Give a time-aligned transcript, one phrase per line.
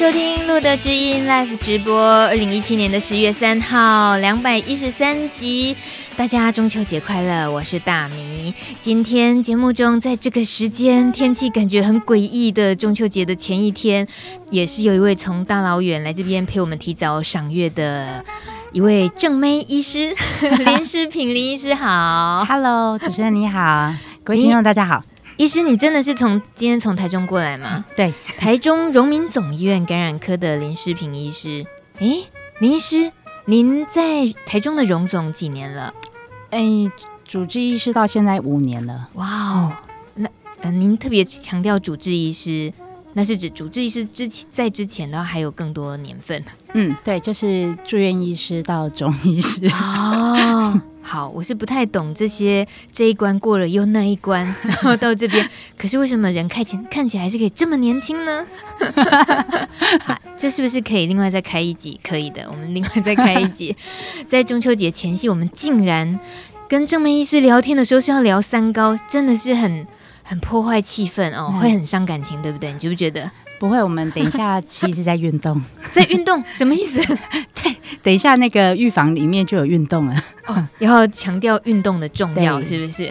[0.00, 5.76] 收听《路德之音》Live 直播，二零一七年的十月三号，两百一十三集。
[6.16, 7.50] 大家中秋节快乐！
[7.50, 8.54] 我是大米。
[8.80, 14.08] 今天节目中，在这个时间，天气感觉很诡异的中秋节的前一天，
[14.48, 18.24] 也是有一位从大老远来这边陪我们提早赏月的
[18.72, 20.16] 一位正妹医师
[20.64, 23.92] 林诗平林医师好，Hello，主持人你好，
[24.24, 25.02] 各位听众大家好。
[25.40, 27.82] 医师，你真的是从今天从台中过来吗？
[27.96, 31.64] 对，台中荣民总医院感染科的林诗平医师。
[32.00, 32.26] 诶，
[32.58, 33.10] 林医师，
[33.46, 35.94] 您在台中的荣总几年了？
[36.50, 36.92] 诶，
[37.26, 39.08] 主治医师到现在五年了。
[39.14, 39.72] 哇哦，
[40.16, 40.28] 那
[40.60, 42.70] 呃，您特别强调主治医师。
[43.14, 46.44] 那是指主治医师之前在之前的话还有更多年份。
[46.74, 49.66] 嗯，对，就是住院医师到总医师。
[49.68, 58.46] 哦，好，我是不太懂这些，这一关过了又那一关， 然后到这边，可是为什么人看起看起来还是可以这么年轻呢？
[60.04, 61.98] 好，这是不是可以另外再开一集？
[62.02, 63.76] 可以的，我们另外再开一集。
[64.28, 66.20] 在中秋节前夕，我们竟然
[66.68, 69.86] 跟正面医师聊天的时候是要聊三高，真的是很。
[70.22, 72.72] 很破坏气氛哦，会很伤感情，对不对？
[72.72, 73.28] 你觉不觉得？
[73.60, 75.60] 不会，我们等一下其实在运动，
[75.92, 76.98] 在运动什么意思？
[77.62, 83.06] 对，等一下那个预防里面就有运动了，哦，然后强调运动的重要， 是不是？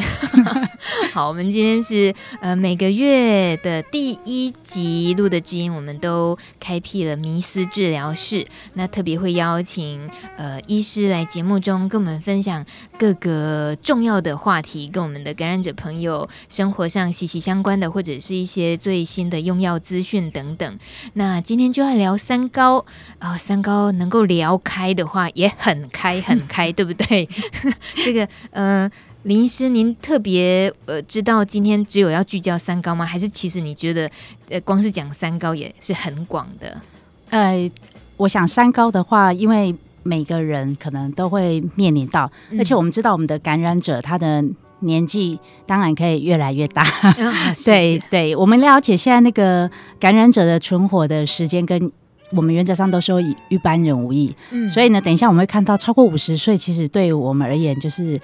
[1.13, 8.45] 好，我们今天是呃每个月的第一集录的知音，我们都开辟了迷思治疗室。
[8.73, 12.65] 那特别会邀请呃医师来节目中跟我们分享
[12.97, 20.79] 各个重要的话题，跟我们的感染者朋友生活上息息相关的，或者是一些最新的用药资讯等等。
[21.13, 22.85] 那今天就要聊三高
[23.19, 27.27] 啊，三高能够聊开的话也很开很开，对不对？
[28.03, 28.89] 这个呃。
[29.29, 33.05] 林医师，您特别呃知道今天只有要聚焦三高吗？
[33.05, 34.09] 还是其实你觉得
[34.49, 36.81] 呃光是讲三高也是很广的？
[37.29, 37.69] 呃，
[38.17, 44.43] 我想三高的话，因为每个人可能都会面临到，嗯、而且我们知道我们的感染者他的
[44.79, 45.37] 年纪
[45.67, 46.81] 当然可以越来越大。
[47.21, 49.69] 啊、对对，我们了解现在那个
[49.99, 51.91] 感染者的存活的时间跟。
[52.31, 58.19] 我们原则上都说以一般人无异，嗯，所以呢，等一下我们会看到超过五十岁，其实对我们而言就是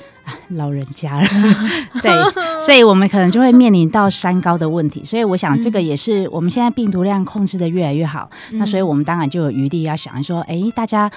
[0.49, 1.27] 老人家了，
[2.01, 2.11] 对，
[2.65, 5.03] 所以我们可能就会面临到三高的问题。
[5.03, 11.09] 所以我想这个也是 我们现在病毒量控制的越来越好，嗯，那所以我们当然就有余力要想说，哎，大家，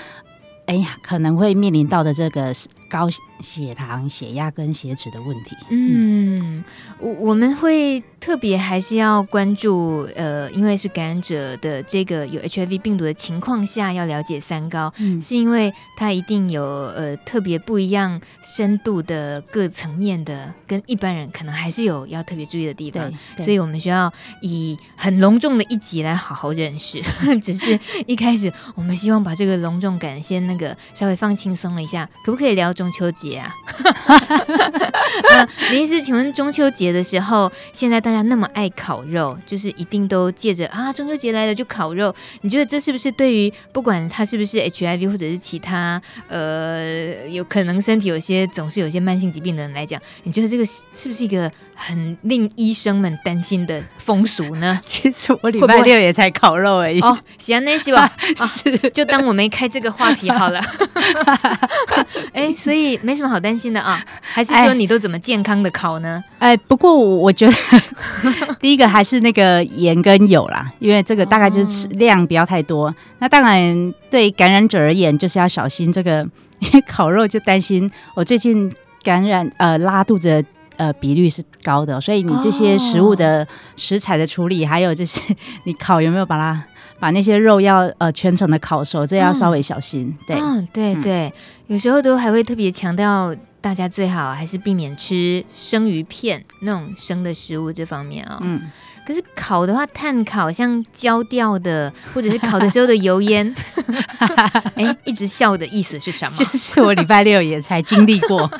[0.67, 2.53] 哎，可能会面临到的这个
[2.91, 3.09] 高。
[3.41, 5.57] 血糖、血压跟血脂的问题。
[5.71, 6.65] 嗯，
[6.99, 23.13] 我我们会特别还是要关注，呃，因为是感染者的这个有 HIV 病毒的情况下，要了解三高，嗯，是因为它一定有呃特别不一样深度的各层面的，跟一般人可能还是有要特别注意的地方。
[23.37, 24.13] 所以我们需要
[24.43, 27.01] 以很隆重的一集来好好认识。
[27.43, 33.28] 只是一开始，我们希望把这个隆重感先那个稍微放轻松了一下，可不可以聊中秋节？
[33.37, 33.55] 啊，
[35.71, 54.81] 林医师，请问中秋节的时候，现在大家那么爱烤肉，就是一定都借着啊中秋节来了就烤肉，你觉得这是不是对于不管他是不是 HIV 或者是其他呃有可能身体有些总是有些慢性疾病的人来讲，你觉得这个是不是一个很令医生们担心的风俗呢？
[54.87, 57.01] 其实我礼拜六也才烤肉而已。
[57.03, 58.11] 哦，行，那希望
[58.47, 60.61] 是就当我没开这个话题好了。
[62.33, 63.18] 哎，所以没。
[63.19, 64.03] 什么好担心的啊？
[64.23, 66.25] 还是说你都怎么健康的烤呢？
[66.39, 67.53] 哎，哎，不过我觉得
[68.61, 72.87] 第一个还是那个盐跟油啦，因为这个大概就是量不要太多。
[72.87, 76.27] 哦、那当然对感染者而言就是要小心这个，
[76.61, 78.73] 因为烤肉就担心我最近
[79.03, 80.45] 感染呃拉肚子
[80.77, 85.21] 呃比率是高的，所以你这些食物的食材的处理，哦、还有就是
[85.65, 86.65] 你烤有没有把它
[86.99, 90.17] 把那些肉要呃全程的烤熟，这要稍微小心。
[90.27, 91.27] 对，嗯、哦，对对。
[91.29, 91.33] 嗯
[91.69, 98.41] 有时候都还会特别强调，大家最好还是避免吃生鱼片那种生的食物这方面啊、哦。
[98.41, 98.63] 嗯，
[99.07, 103.55] 可是烤的话，碳烤像焦掉的，或者是烤的时候的油烟，
[104.77, 106.33] 哎，一直笑的意思是什么？
[106.39, 108.51] 就是我礼拜六也才经历过。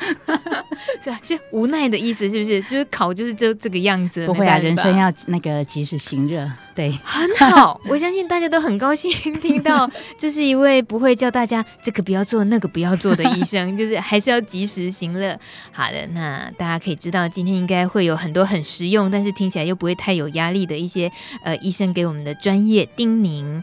[1.03, 2.61] 是是无奈的意思，是不是？
[2.61, 4.23] 就是烤就是就这个样子。
[4.27, 6.47] 不会啊，人生要那个及时行乐，
[6.79, 7.77] 对， 很好。
[7.89, 9.11] 我相信大家都很高兴
[9.41, 15.37] 听到， 这是一位不会叫大家这个不要做，那个不要做的医生，就是还是要及时行乐。
[15.73, 21.11] 好的，那大家可以知道，今天应该会有很多很实用，但是听起来又不会太有压力的一些
[21.43, 23.61] 呃医生给我们的专业叮咛。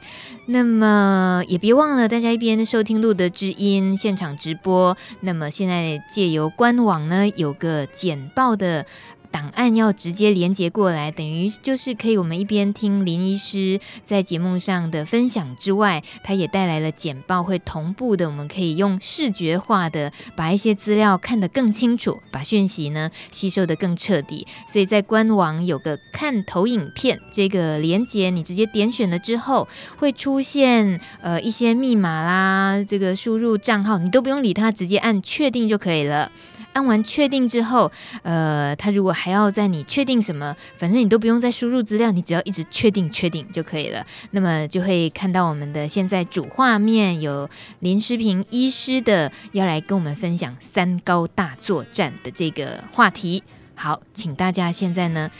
[0.49, 8.85] 那么也别忘了，大家一边收听露德知音现场直播，那么现在借由官网呢，有个简报的。
[9.31, 24.47] 档案要直接连接过来，等于就是可以我们一边听林医师在节目上的分享之外，他也带来了简报，会同步的，我们可以用视觉化的把一些资料看得更清楚，把讯息呢吸收得更彻底。
[24.73, 29.69] 所以在官网有个看投影片这个连接，你直接点选了之后，
[29.99, 36.31] 会出现呃一些密码啦，这个输入账号你都不用理它，直接按确定就可以了。
[36.77, 37.91] 按完确定之后，
[38.23, 44.05] 呃，他如果还要在你确定什么，反正你都不用再输入资料，你只要一直确定确定就可以了。
[44.33, 53.43] 那么就会看到我们的现在主画面有林诗平医师的要来跟我们分享三高大作战的这个话题。
[53.75, 55.31] 好，请大家现在呢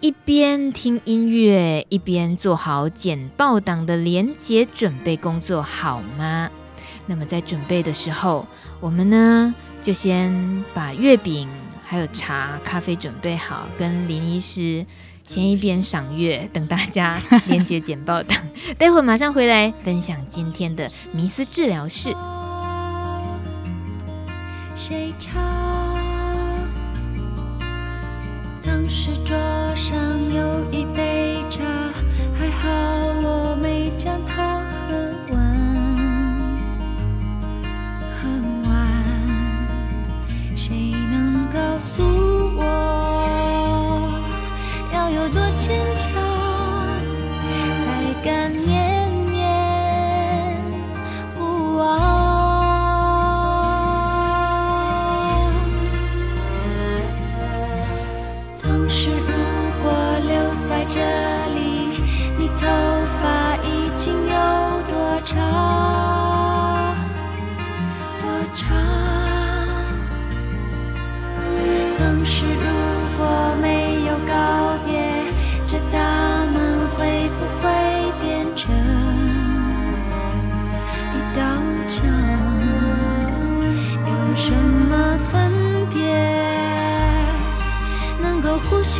[0.00, 6.50] 一边听音乐，一边做好简报档的连接准备工作，好吗？
[7.08, 8.46] 那么在准备的时候，
[8.80, 9.54] 我们呢，
[9.86, 11.48] 就先把月饼、
[11.84, 14.84] 还有茶、咖啡准备好，跟林医师
[15.22, 18.36] 先一边赏月，等大家连接简报档，
[18.76, 22.08] 待会马上回来分享今天的迷思治疗室。
[24.76, 25.32] 谁唱？
[28.64, 29.36] 当时桌
[29.76, 29.96] 上
[30.34, 31.62] 有一杯茶，
[32.36, 32.68] 还好
[33.22, 34.55] 我没将它
[41.78, 42.25] 能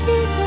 [0.07, 0.46] 大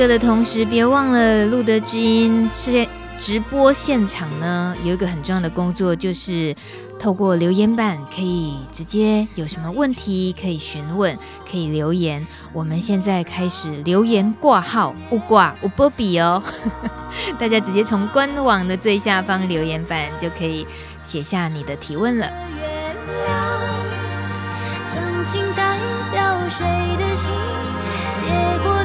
[0.00, 2.88] 歌的同时，别忘了露德知音是
[3.18, 4.74] 直播现场呢。
[4.82, 6.56] 有一个很重要的工作，就是
[6.98, 12.26] 透过留言板可以直接有什么问题可以询问，可以留言。
[12.54, 16.42] 我们现在开始留言挂号，勿挂勿波比哦。
[17.38, 20.66] 大家直接从官网的最下方留言板就可以
[21.04, 22.26] 写下你的提问了。
[24.94, 25.76] 曾经代
[26.10, 26.64] 表谁
[26.96, 27.30] 的心，
[28.16, 28.24] 结
[28.64, 28.79] 果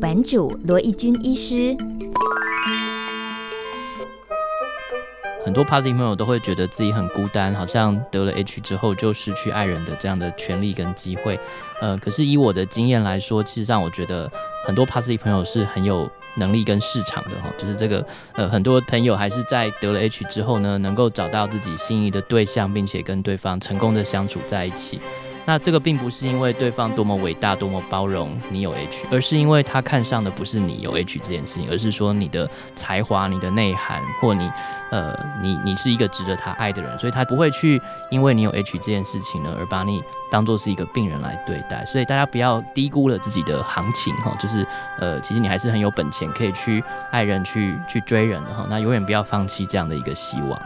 [0.00, 1.76] 版主罗奕君医师。
[5.44, 11.40] 很多 Positive 朋友都会觉得自己很孤单，好像得了 H 之后就失去爱人的这样的权利跟机会。
[11.80, 14.30] 呃，可是以我的经验来说，其实让我觉得
[14.66, 25.00] 很多 Positive 朋友是很有能力跟市场的哈，就是这个呃，很多朋友还是在得了 H 之后呢，能够找到自己心仪的对象，并且跟对方成功的相处在一起。
[25.48, 34.50] 那这个并不是因为对方多么伟大、多么包容你有 H，而是因为他看上的不是你有 H 这件事情，而是说你的才华、你的内涵，或你
[34.90, 41.82] 呃，你你是一个值得他爱的人，所以他不会去因为你有 H 这件事情呢，而把你当做是一个病人来对待。
[41.86, 44.66] 所以大家不要低估了自己的行情哈，就是
[44.98, 48.66] 呃，其实你还是很有本钱可以去爱人、去去追人的哈。
[48.68, 50.60] 那永远不要放弃这样的一个希望。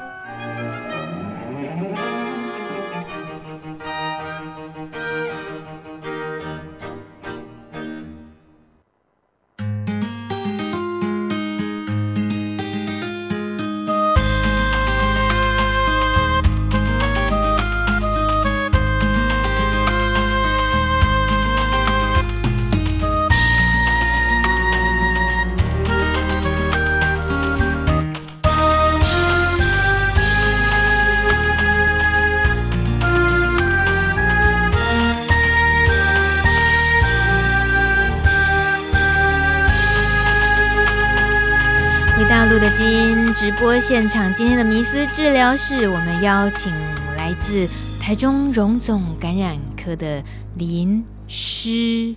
[43.35, 46.73] 直播现场，今天的迷思治疗室，我们邀请
[47.17, 47.69] 来自
[48.01, 50.23] 台中荣总感染科的
[50.57, 52.15] 林诗，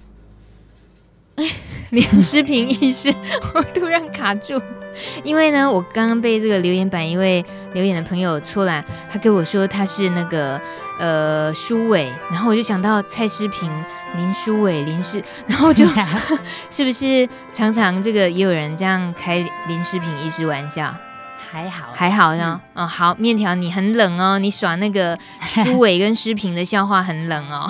[1.90, 3.12] 林诗平医师，
[3.56, 4.62] 我突然卡住，
[5.24, 7.44] 因为呢，我刚刚被这个留言板一位
[7.74, 10.62] 留言的朋友戳拦，他跟我说他是那个
[11.00, 13.70] 呃舒伟，然后我就想到蔡诗平。
[14.16, 15.86] 林书伟，林氏， 然后就，
[16.72, 20.96] 是不是常常这个也有人这样开林诗平医师玩笑？
[21.52, 22.60] 还好，还好呢。
[22.74, 27.70] 嗯，好，面条你很冷哦，你耍那个书伟跟诗平的笑话很冷哦。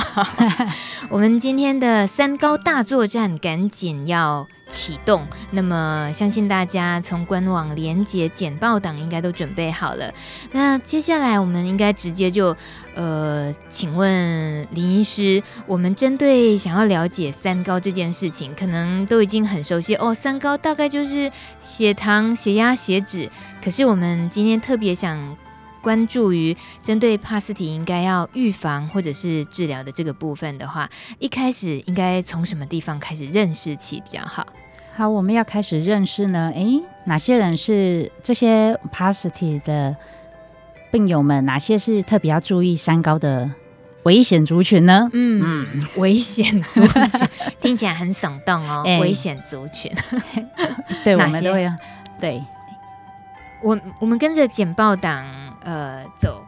[1.10, 10.12] 我们今天的三高大作战赶紧要启动，那么相信大家从官网连接简报档应该都准备好了。
[10.52, 12.58] 那接下来我们应该直接就。
[12.96, 20.16] 呃，请问林医师，我们针对想要了解三高这件事情，可能都已经很熟悉哦。
[20.16, 23.30] 三高大概就是血糖、血压、血脂。
[23.62, 25.36] 可是我们今天特别想
[25.82, 34.48] 关注于针对帕斯提应该要预防或者是治疗的这个部分的话，一开始应该从什么地方开始认识起比较好？
[34.96, 36.50] 好，我们要开始认识呢？
[36.56, 39.94] 诶，哪些人是这些帕斯提的？
[40.96, 43.52] 病友们，哪些是特别要注意三高的
[44.04, 45.10] 危险族群呢？
[45.12, 47.10] 嗯嗯，危险族群
[47.60, 48.82] 听起来很耸动哦。
[48.86, 49.92] 欸、危险族群，
[51.04, 51.70] 对，我们都会。
[52.18, 52.42] 对，
[53.62, 55.26] 我我们跟着简报党
[55.66, 56.42] 呃走。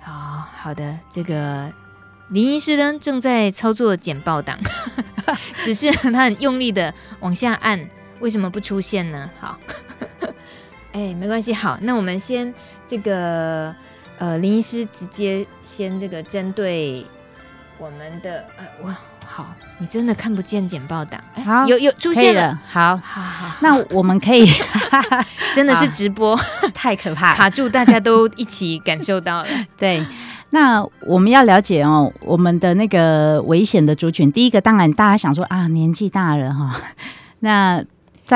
[0.00, 1.72] 好好的，这个
[2.30, 4.58] 林医师呢正在操作简报党，
[5.62, 7.78] 只是他很用力的往下按，
[8.18, 9.30] 为什么不出现呢？
[9.38, 9.56] 好，
[10.90, 11.54] 哎、欸，没关系。
[11.54, 12.52] 好，那我们先
[12.84, 13.72] 这个。
[14.18, 17.04] 呃，林医师直接先这个针对
[17.78, 24.46] 我们的呃，哇，好，你真的看不见简报档，哎，好，有有出现了，好，好，好，那我们可以，
[25.54, 26.38] 真的是直播，
[26.72, 30.04] 太可怕，卡住，大家都一起感受到了， 对，
[30.50, 36.80] 那我们要了解哦，我们的那个危险的族群，第一个当然大家想说啊，年纪大了哈，
[37.40, 37.84] 那。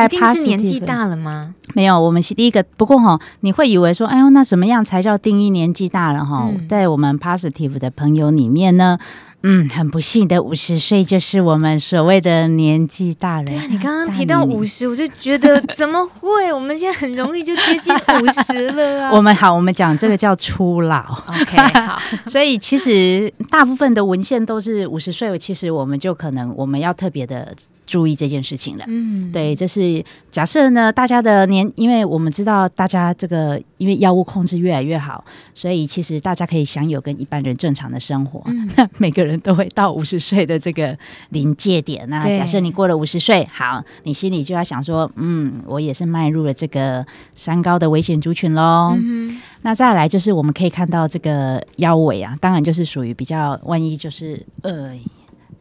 [0.04, 1.54] 一定是年纪大了吗？
[1.74, 2.62] 没有，我们是第一个。
[2.76, 6.48] 不过哈，你会以为说，哎呦，那什么样才叫定义年纪大了哈？
[6.50, 8.98] 嗯、在我们 positive 的朋友里面呢，
[9.42, 13.46] 嗯，很不幸的五十岁就是我们所谓的年纪大人。
[13.46, 16.52] 对啊，你刚刚 提到五十，我就觉得怎么会？
[16.52, 19.12] 我们现在很容易就接近五十了啊。
[19.16, 21.02] 我们好，我们讲这个叫初老。
[21.26, 21.98] OK， 好。
[22.26, 27.54] 所以其实大部分的文献都是五十岁，其实我们就可能我们要特别的。
[27.86, 35.24] 注意这件事情了，嗯，对，这是假设呢，大家的年，因为我们知道大家这个，因为药物控制越来越好，
[35.54, 38.42] 所以其实大家可以享有跟一般人正常的生活。
[38.46, 40.98] 嗯， 每个人都会到五十岁的这个
[41.30, 42.04] 临界点。
[42.10, 48.96] 那假设你过了五十岁，好，你心里就要想说，嗯，我也是迈入了这个三高的危险族群喽。
[49.00, 54.92] 嗯，那再来就是我们可以看到这个腰围啊，当然就是属于比较，万一就是呃。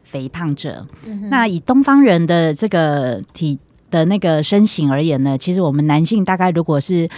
[0.06, 3.58] 肥胖者，嗯、那以东方人的这个体
[3.90, 7.08] 的那个身形而言呢，其实我们男性大概如果是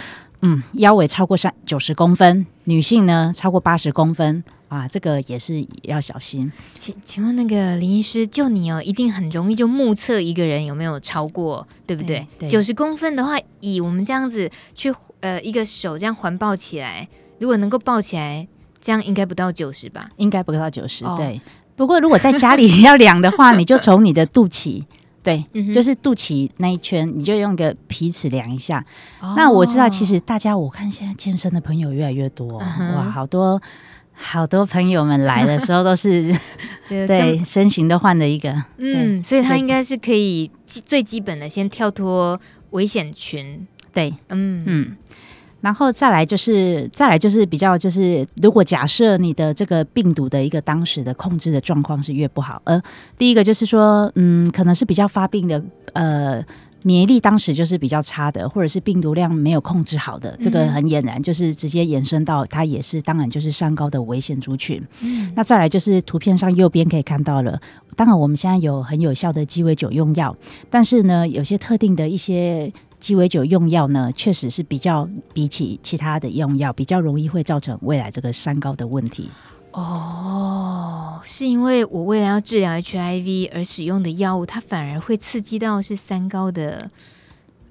[0.41, 6.51] 嗯，腰围超过三九十公分，女性呢超过八十公分啊，这个也是要小心。
[6.77, 12.25] 请请问那个林医师，就你哦，一定很容易就目测一个人有没有超过，对不对？
[12.47, 17.07] 九十公分的话，以我们这样子去呃一个手这样环抱起来，
[17.39, 18.47] 如果能够抱起来，
[18.79, 20.09] 这样应该不到九十吧？
[20.15, 21.41] 应该不到九十，对。
[21.79, 24.83] 不过如果在家里 要量的话，你就从你的肚脐。
[25.23, 28.85] 对，就是肚脐那一圈，你就用个皮尺量一下。
[29.21, 33.61] 哦、那我知道，其实大家我看现在健身的朋友越来越多，嗯、哇，好多
[34.13, 36.35] 好多朋友们来的时候都是
[36.87, 38.61] 对身形都换了一个。
[38.77, 42.37] 嗯，所以他应该是可以最基本的先跳脱
[42.71, 43.65] 危险群。
[43.93, 44.97] 对，嗯嗯。
[45.61, 52.81] 然后再来就是，再来就是比较就是，如果假设你的这个病毒的一个当时的控制的状况是越不好，呃，
[53.17, 55.61] 第一个就是说，嗯，可能是比较发病的，
[55.91, 56.41] 呃，
[56.83, 64.81] 免疫力当时就是比较差的，或者是病毒量没有控制好的，这个很俨然就是直接延伸到它也是当然就是三高的危险族群。
[65.01, 67.59] 嗯，那再来就是图片上右边可以看到了，
[67.97, 70.33] 当然我们现在有很有效的鸡尾酒用药，
[70.69, 72.71] 但是呢，有些特定的一些。
[72.99, 79.29] 鸡尾酒用药呢，确实是比较比起其他的用药，比较容易会造成未来这个三高的问题。
[79.71, 86.89] 哦，是因为我为了要治疗 HIV 而使用的药物，它反而会刺激到是三高的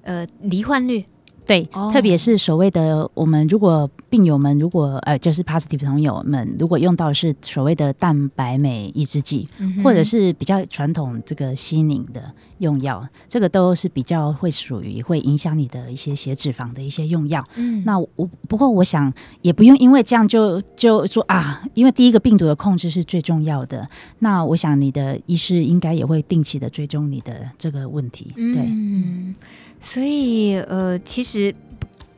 [0.01, 1.05] 呃罹患率。
[1.49, 17.43] 对，哦、特别是所谓的我们如果病友们如果呃就是 positive 朋友们如果用到是所谓的蛋白酶抑制剂，嗯、或者是比较传统这个西宁的用药，这个都是比较会属于会影响你的一些血脂肪的一些用药。
[17.55, 23.89] 嗯，那我不过我想也不用因为这样就就说啊，因为第一个病毒的控制是最重要的。
[24.19, 28.31] 那我想你的医师应该也会定期的追踪你的这个问题。
[28.35, 28.67] 对。
[28.67, 29.33] 嗯
[29.81, 31.53] 所以，呃，其实，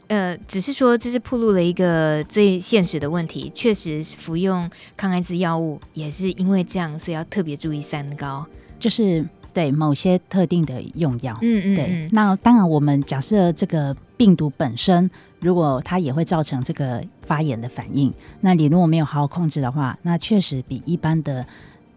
[0.08, 3.52] 呃，只是说这是暴露了一个最现实的问题。
[3.54, 8.46] 确实，服用抗艾滋药物也是因为这样，所以要特别注意三高，
[8.80, 11.38] 就是对某些特定的用药。
[11.42, 12.10] 嗯，嗯嗯，对。
[12.12, 21.46] 那当然，我们假设这个病毒本身，如果它也会造成这个发炎的反应，那你如果没有好好控制的话，那确实比一般的，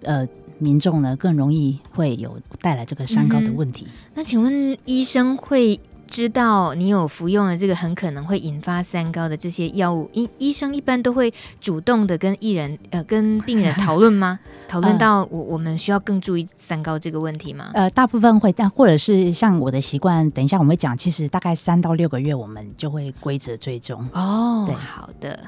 [0.03, 0.29] 呃。
[0.59, 3.87] 民众呢更容易会有带来这个三高的问题。
[3.89, 3.93] 嗯。
[4.15, 10.09] 那请问医生会知道你有服用了这个很可能会引发三高的这些药物？
[10.13, 14.39] 医医生一般都会主动的跟艺人呃跟病人讨论吗？
[14.69, 17.71] 讨论到我我们需要更注意三高这个问题吗？
[17.75, 24.09] 呃，大部分会，但或者是像我的习惯，等一下我们会讲，其实大概三到六个月我们就会规则追踪。
[24.13, 25.39] 哦，对，好的。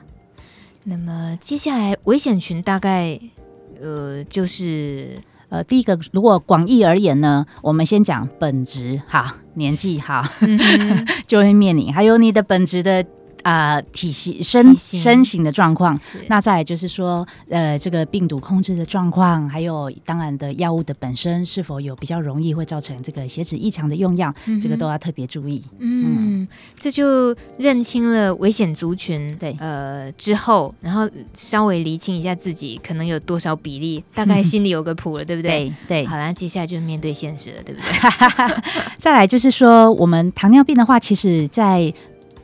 [0.85, 3.21] 那么接下来危险群大概。
[3.81, 13.05] 呃，就是呃，第一个，如果广义而言呢，我们先讲本职哈，年纪哈，嗯、 就会面临，还有你的本职的。
[13.47, 25.63] 啊、呃，体型身型身形的状况，是那再来就是说，呃，这个病毒控制的状况，还有当然的药物的本身是否有比较容易会造成这个血脂异常的用药，嗯、这个都要特别注意。
[25.79, 26.49] 嗯，嗯
[26.81, 35.73] 这就认清了危险族群，对，呃，之后，然后稍微厘清一下自己可能有多少比例，大概 心里有个谱了，对不对？
[35.87, 37.87] 对，好了，接下来就面对现实了，对不对？
[38.99, 41.93] 再来就是说，我们糖尿病的话，其实在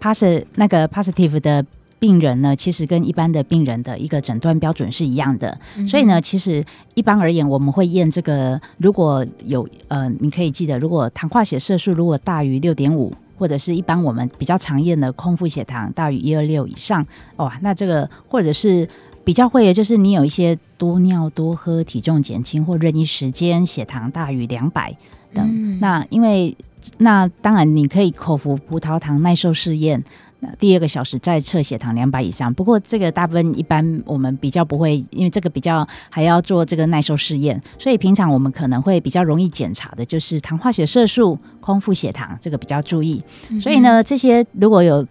[0.02, 1.64] Pos 那个 positive 的
[2.00, 5.56] 病人呢，其实跟一般的病人的一个诊断标准是一样的。
[5.76, 18.88] 嗯、所以呢，其实一般而言，我们会验这个，如果有呃，你可以记得，如果糖化血色素如果大于六点五，或者是一般我们比较常验的空腹血糖大于一二六以上，哇，那这个或者是
[19.22, 24.96] 比较会的，就是你有一些多尿多喝、体重减轻或任意时间血糖大于两百
[25.32, 26.56] 等，嗯、那因为。
[26.98, 30.02] 那当然，你可以口服葡萄糖耐受试验，
[30.40, 32.52] 那第二个小时再测血糖两百以上。
[32.52, 43.22] 不过这个大部分一般我们比较不会，因为这个比较还要做这个耐受试验，所以平常我们可能会比较容易检查的就是糖化血色素、空腹血糖，这个比较注意。
[43.60, 45.06] 所以呢，这些如果有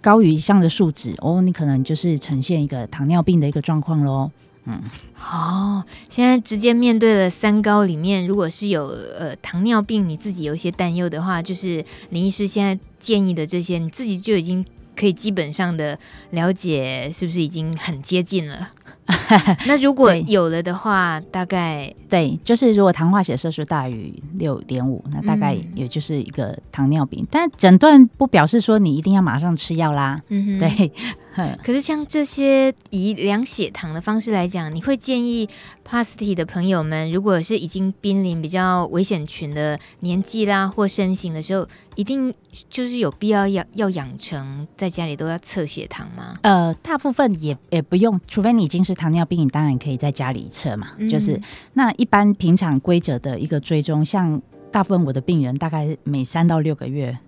[0.00, 4.30] 高于以上的数值，哦，你可能就是呈现一个糖尿病的一个状况喽。
[4.64, 4.80] 嗯，
[5.14, 15.98] 好，现在直接面对了三高里面，如果是有呃糖尿病，你自己有一些担忧的话，就是林医师现在建议的这些，你自己就已经可以基本上的
[16.30, 18.70] 了解，是不是已经很接近了？
[19.66, 27.22] 那如果有了的话，大概对，就是如果糖化血色素大于六点五，那大概也就是一个糖尿病。
[27.24, 30.22] 嗯、但诊断不表示说你一定要马上吃药啦。
[30.28, 30.92] 嗯哼，对。
[31.64, 35.48] 可是像这些以量血糖的方式来讲，你会建议
[35.88, 42.34] POSITIVE 的朋友们，如果是已经濒临比较危险群的年纪啦或身形的时候，一定
[42.68, 46.34] 就是有必要要要养成在家里都要测血糖吗？
[46.42, 50.88] 呃，大部分也也不用，除非你已经是糖尿病，你当然可以在家里测嘛。
[50.98, 51.40] 嗯、就是
[51.74, 57.18] 那一般平常规则的一个追踪，像大部分我的病人大概每三到六个月，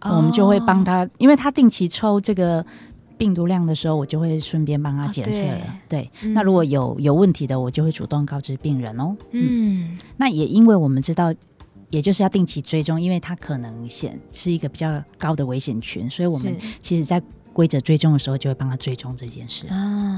[0.00, 2.64] 哦、我们就会帮他，因为他定期抽这个。
[3.18, 5.52] 病毒量的时候，我就会顺便帮他检测了。
[5.52, 9.14] 啊、对，对嗯、那如果有有问题的，我就会主动告知病人哦。
[9.30, 11.32] 嗯，嗯，那也因为我们知道，
[11.90, 19.66] 也就是要定期追踪，因为他可能显是一个比较高的危险群，所以我们其实在规则追踪的时候，就会帮他追踪这件事。
[19.68, 19.72] 啊，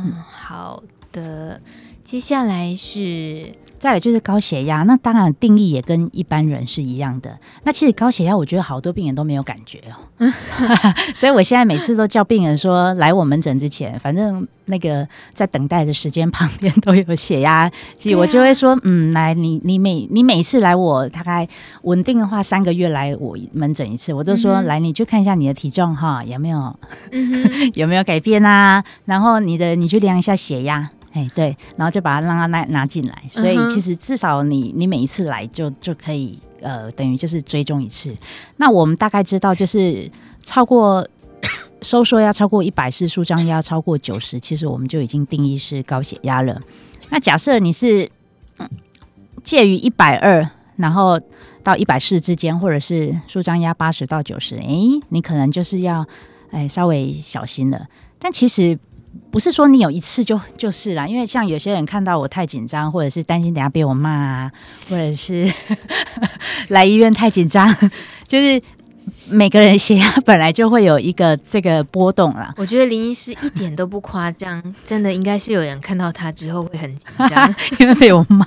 [0.06, 1.60] 嗯、好的。
[2.04, 3.46] 接下来是
[3.78, 7.38] 再来就是高血压，那当然定义也跟一般人是一样的。
[7.64, 10.30] 那其实高血压，我觉得好多病人都没有感觉哦。
[11.14, 21.48] 所以我现在每次都叫病人说，来我门诊之前，反正那个在等待的时间旁边都有血压计，我就会说，嗯，来你你每你每次来我大概
[21.82, 26.78] 稳定的话三个月来我门诊一次，我都说、嗯、来你去看一下你的体重哈，有没有、
[27.12, 28.84] 嗯、有没有改变啊？
[29.06, 30.90] 然后你的你去量一下血压。
[31.14, 38.12] 哎，对，然后就把它让它拿拿进来，所以其实至少你你每一次来就就可以呃，等于就是追踪一次。
[38.57, 40.11] 那我们大概知道，就是
[40.42, 41.07] 超过
[41.83, 46.61] 收缩压超过一百四，舒张压超过九十，其实我们就已经定义是高血压了。
[47.11, 48.11] 那假设你是
[49.44, 51.20] 介于一百二，然后
[51.62, 54.66] 到一百四之间，或者是舒张压八十到九十，哎，
[55.11, 56.05] 你可能就是要
[56.50, 57.87] 哎稍微小心了。
[58.18, 58.77] 但其实。
[59.31, 64.53] 不是说你有一次就就是啦，因为像有些人看到我太紧张，或者是担心等下被我骂啊，
[64.88, 65.53] 或者是
[66.68, 67.74] 来医院太紧张，
[68.29, 68.62] 就是
[69.29, 72.55] 每个人血压本来就会有一个这个波动啦。
[72.57, 78.46] 我觉得林医师一点都不夸张，真的应该是有人看到他之后会很紧张， 因为被我骂。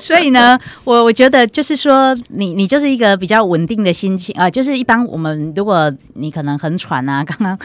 [0.00, 7.58] 所以呢，我我觉得就是说，你你就是一个比较稳定的心情啊、呃，就是一般我们如果你可能很喘啊，刚刚。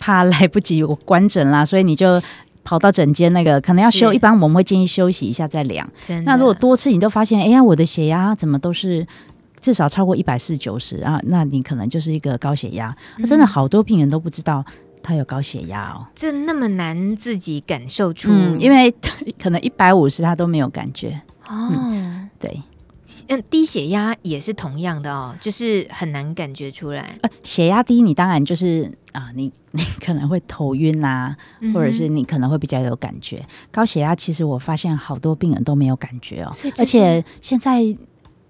[0.00, 2.20] 怕来不及我关诊啦，所以你就
[2.64, 4.12] 跑到诊间那个，可能要休。
[4.12, 5.88] 一般我们会建议休息一下再量。
[6.24, 9.06] 那如果多次你都发现，哎呀，我的血压怎么都是
[9.60, 11.20] 至少超过一百四九十啊？
[11.24, 12.96] 那你可能就是一个高血压。
[13.18, 14.64] 嗯、真的好多病人都不知道
[15.02, 18.92] 他有高血压哦，这那么难自己感受出，嗯、因为
[19.40, 22.28] 可能一百五十他都没有感觉哦、嗯。
[22.38, 22.62] 对。
[23.28, 27.18] 嗯，低血压也是同样的哦，就是很难感觉出来。
[27.22, 33.44] 呃，血压低，你当然就是啊，你你可能会头晕啊，嗯、或者是你可能会比较有感觉。
[33.70, 37.82] 高血压其实我发现好多病人都没有感觉哦，而且现在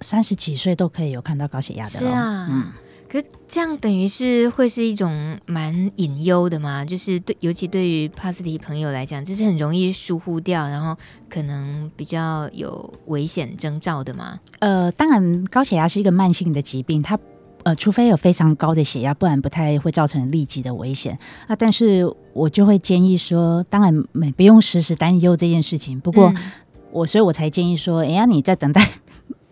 [0.00, 1.90] 三十几岁都可以有看到高血压的。
[1.90, 2.72] 是啊，嗯。
[3.10, 6.84] 可这样等于是会是一种蛮隐忧的嘛？
[6.84, 10.96] 就是对，尤其对于 POSITIVE 朋友来讲，就是很容易疏忽掉，然后
[11.28, 14.38] 可能比较有危险征兆的嘛。
[14.60, 17.18] 呃，当然，高血压是一个慢性的疾病，它
[17.64, 21.18] 呃，除非有非常高的血压，不然不太会造成立即的危险
[21.48, 21.56] 啊。
[21.56, 25.98] 但是我就会建议说，当然没不用时时担忧这件事情。
[25.98, 26.52] 不过、嗯、
[26.92, 28.88] 我，所以我才建议说，哎呀，你在等待。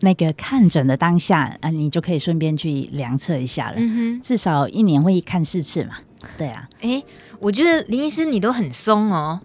[0.00, 3.76] 那个看诊的当下啊，你就可以顺便去量测一下了。
[3.78, 5.96] 嗯、哼至少一年会看四次嘛。
[6.36, 7.00] 对啊，哎，
[7.38, 9.38] 我觉得林医师你都很松哦。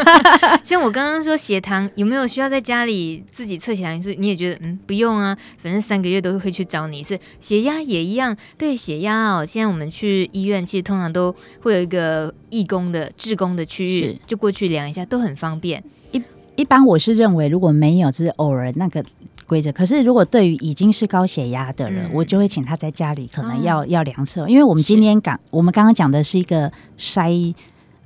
[0.62, 4.14] 像我刚刚说血糖有没有需要在家里自己测血糖一次？
[4.14, 7.18] 你也觉得嗯不用啊，反正三个月都会去找你一次。
[7.40, 9.46] 血压也一样，对血压哦。
[9.46, 15.82] 现在我们去医院，其实通常都会有一个义工的志工的区域，就过去量一下，都很方便。
[16.12, 16.22] 一
[16.56, 19.02] 一般我是认为，如果没有，就是偶尔那个。
[19.50, 27.52] 规则，可是如果对于已经是高血压的人，嗯、我就会请他在家里可能要、哦、要量测，因为我们今天讲，我们刚刚讲的是一个筛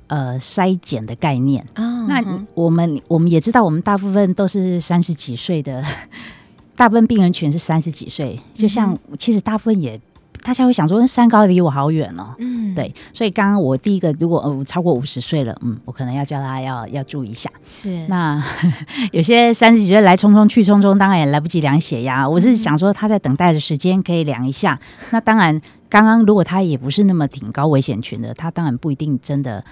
[0.07, 1.63] 呃筛检的概念。
[1.75, 2.23] 哦、那
[2.55, 5.85] 我们我们也知道，我们大部分都是三十几岁的，
[6.75, 10.01] 大部分病人群是三十几岁，就像其实大部分也。
[10.45, 12.35] 大家会想说，山高离我好远哦。
[12.37, 17.49] 嗯，对，所以刚刚我第一个，如果呃超过五十岁了，嗯，我可能要叫他要要注意一下。
[17.67, 18.39] 是，那
[19.11, 22.29] 有些三十几岁来匆匆去匆匆，当然也来不及量血压。
[22.29, 24.79] 我是想说，他在等待的时间可以量一下。
[24.99, 29.65] 嗯、那当然，刚刚如果他也不是那么挺高危险群的，他当然不一定真的。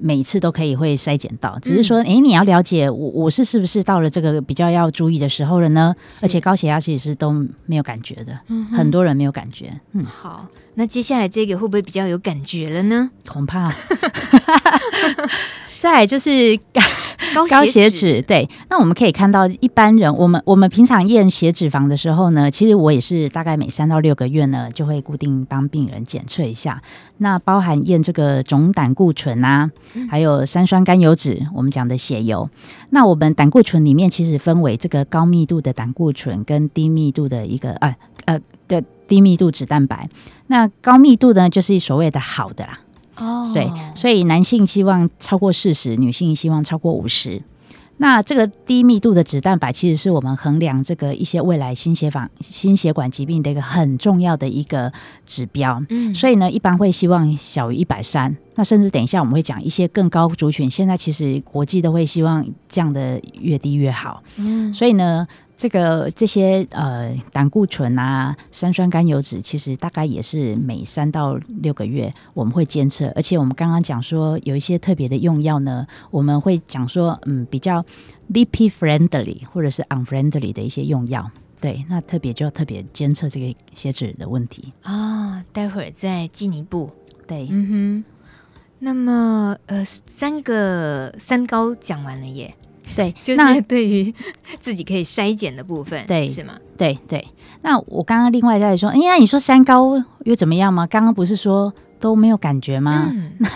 [0.00, 5.94] 每次都可以会筛检到，只是说，哎、嗯，你要了解我我是是不是到了这个比较要注意的时候了呢？
[6.22, 7.32] 而且高血压其实是都
[7.66, 9.80] 没有感觉的，嗯、很多人没有感觉。
[9.92, 13.10] 嗯，好，那接下来这个会不会比较有感觉了呢？
[13.26, 13.70] 恐怕。
[15.78, 16.58] 再就是
[17.34, 18.48] 高高血脂，对。
[18.70, 26.82] 那我们可以看到，一般人我们我们平常验血脂肪的时候呢，其实我也是大概每三到六个月呢，就会固定帮病人检测一下。
[27.18, 29.70] 那包含验这个总胆固醇啊，
[30.10, 32.48] 还有三酸甘油脂，我们讲的血油。
[32.90, 40.08] 那我们胆固醇里面其实分为这个高密度的胆固醇跟低密度的一个啊呃的低密度脂蛋白。
[40.48, 42.80] 那高密度呢，就是所谓的好的啦。
[43.18, 47.42] 哦，对，所以男性希望超过四十，女性希望超过五十。
[47.98, 54.92] 那这个低密度的脂蛋白，其实是我们衡量这个一些未来心血管心血管疾病的一个很重要的一个
[55.24, 55.82] 指标。
[55.88, 58.36] 嗯，所以呢，一般会希望小于一百三。
[58.56, 64.22] 那甚至等一下我们会讲一些更高族群，现在其实国际都会希望降得越低越好。
[64.36, 65.26] 嗯，所以呢。
[65.56, 77.82] 这个这些呃胆固醇啊、三酸甘油脂，其实大概也是每三到六个月我们会监测，而且我们刚刚讲说有一些特别的用药呢，我们会讲说嗯比较
[78.30, 84.74] lipid friendly 或者是 unfriendly 的一些用药，对，那特别就要特别监测这个血脂的问题。
[84.82, 86.90] 啊、哦，待会儿再进一步，
[87.26, 88.04] 对，嗯哼，
[88.80, 92.54] 那么呃三个三高讲完了耶。
[92.94, 94.14] 对， 就是对于
[94.60, 96.54] 自己可以筛减的部分，对，是吗？
[96.76, 97.26] 对对。
[97.62, 100.86] 那我刚刚另外在说，哎那，你说三高又怎么样吗？
[100.86, 103.10] 刚刚不是说都没有感觉吗？
[103.10, 103.48] 嗯、 那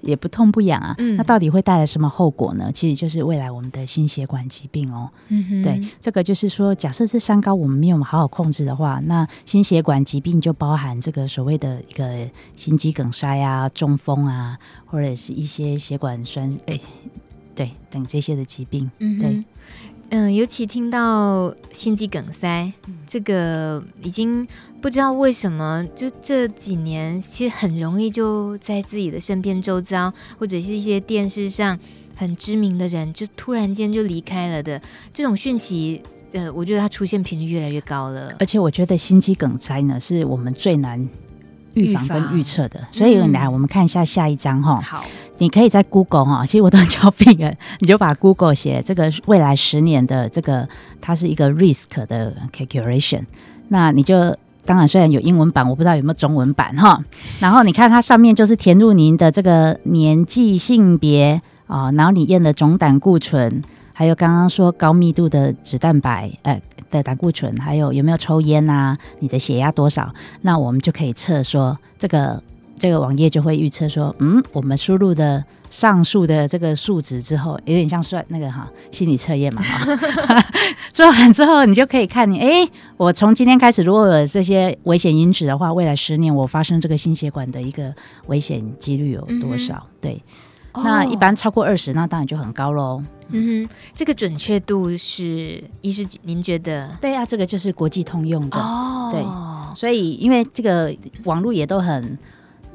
[0.00, 1.16] 也不痛不痒啊、嗯。
[1.16, 2.70] 那到底会带来什么后果呢？
[2.72, 5.08] 其实就是未来我们的心血管疾病哦。
[5.28, 5.62] 嗯哼。
[5.62, 16.80] 对，这个就是说，假设这三高我们没有好好控制的话，那心血管疾病就包含这个所谓的一个心肌梗塞啊、中风啊，或者是一些血管栓哎。
[17.54, 19.28] 对，等这些的疾病，嗯，对，
[20.10, 24.46] 嗯、呃，尤其听到心肌梗塞，嗯，这个已经
[24.80, 31.78] 不知道为什么，就这几年其实很容易就在自己的身边周遭，或者是一些电视上
[32.14, 34.80] 很知名的人，就突然间就离开了的
[35.12, 38.34] 这种讯息，呃，我觉得它出现频率越来越高了。
[38.40, 41.08] 而且我觉得心肌梗塞呢，是我们最难
[41.74, 44.80] 预防跟预测的，所以来我们看一下下一章哈。
[44.80, 45.04] 好。
[45.38, 50.68] 你可以在 Google 哈，其实我都教病人，你就把 Google 写这个未来十年的这个，
[51.00, 53.24] 它是一个 risk 的 calculation。
[53.66, 54.32] 那你就
[54.64, 57.02] 当然虽然有英文版，我不知道有没有中文版哈。
[57.40, 63.60] 然后你看它上面就是填入您的这个年纪、性别啊，然后你验的总胆固醇，
[63.92, 66.62] 还有刚刚说高密度的脂蛋白，呃
[66.98, 72.42] 的胆固醇，还有有没有抽烟啊，你的血压多少，那我们就可以测说这个。
[72.76, 79.86] 这个网页就会预测说，嗯，我们输入的上述的这个数值之后，有点像算那个哈心理测验嘛哈。
[80.92, 87.94] 做完之后，你就可以看你，哎，我从今天开始，如果有这些危险因子的话，未来十年我发生这个心血管的一个
[88.26, 89.74] 危险几率有多少？
[89.76, 90.22] 嗯、对、
[90.74, 93.02] 哦，那一般超过二十，那当然就很高喽。
[93.28, 96.94] 嗯哼，这个准确度是，医师您觉得？
[97.00, 98.58] 对啊，这个就是国际通用的。
[98.58, 99.24] 哦，对，
[99.74, 102.18] 所以因为这个网络也都很。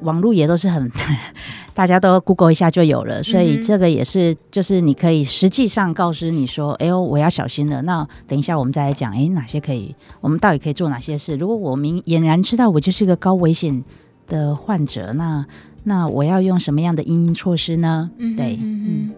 [0.04, 0.90] 网络也都是很，
[1.76, 7.82] 大家都 Google 一下就有了，所以这个也是，就是你可以实际上告知你说，哎呦，我要小心了。
[7.82, 11.36] 那等一下我们再来讲，哎，哪些可以，我们到底可以做哪些事？
[11.36, 13.84] 如果我明俨然知道我就是一个高危险
[14.30, 15.46] 的患者，那
[15.84, 18.10] 那我要用什么样的因应措施呢？
[18.18, 19.12] 嗯、对，嗯，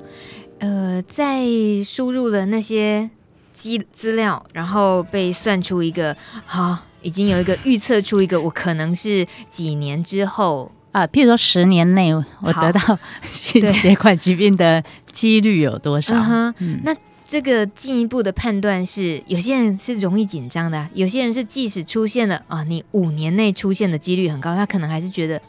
[0.60, 1.46] 呃，在
[1.84, 3.10] 输入了那些
[3.54, 6.80] 资资料，然后被算出一个好。
[7.04, 16.14] 已经有一个预测出一个我可能是几年之后啊，譬如说十年内我得到心血管疾病的几率有多少？
[16.60, 16.96] 嗯，那
[17.26, 25.42] 这个进一步的判断是，有些人是容易紧张的，有些人是即使出现了啊，你五年内出现的几率很高，他可能还是觉得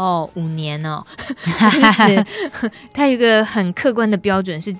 [0.00, 1.04] 哦，五年哦，
[2.92, 4.74] 他有一个很客观的标准是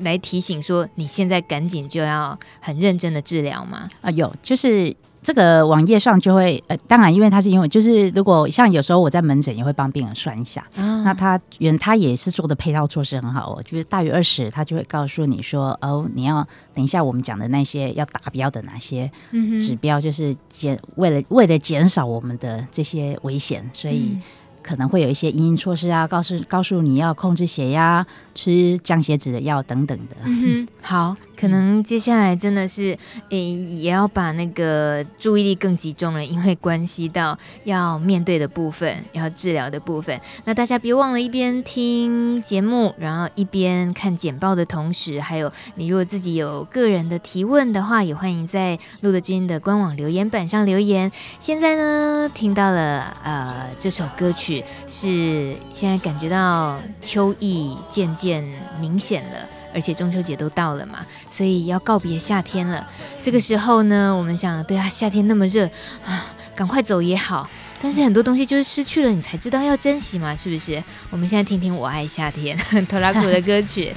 [0.00, 3.88] 来提醒说，你现在赶紧就要很认真的治疗吗？
[4.02, 4.94] 啊，有就是。
[5.22, 19.10] 这个网页上就会呃，当然，因为他是因为就是如果像有时候我在门诊也会帮病人算一下，啊、那他原他也是做的配套措施很好哦，就是大于二十，他就会告诉你说哦，你要等一下我们讲的那些要达标的哪些
[19.58, 24.16] 指标，就是减为了为了减少我们的这些危险，所以
[24.66, 30.16] 可能会有一些因应措施啊，告诉告诉你要控制血压、吃降血脂的药等等的。
[30.24, 32.96] 嗯哼，好，可能接下来真的是
[33.30, 40.20] 诶、欸，也要把那个注意力更集中了，因为关系到要面对的部分，要治疗的部分。
[40.44, 51.12] 那大家别忘了，一边听节目，然后一边看简报的同时，还有你如果自己有个人的提问的话，也欢迎在陆德知音的官网留言板上留言。
[51.38, 54.55] 现在呢，听到了呃这首歌曲，
[54.86, 58.44] 是现在感觉到秋意渐渐
[58.80, 59.48] 明显了。
[59.74, 62.88] 而且中秋节都到了嘛，所以要告别夏天了。
[63.20, 65.68] 这个时候呢，我们想，对啊，夏天那么热
[66.02, 67.46] 啊，赶快走也好。
[67.82, 70.82] 但是很多东西就是失去了，你才知道要珍惜嘛，是不是？
[71.10, 72.56] 我们现在听听《我爱夏天》
[72.88, 73.94] 拖拉库的歌曲。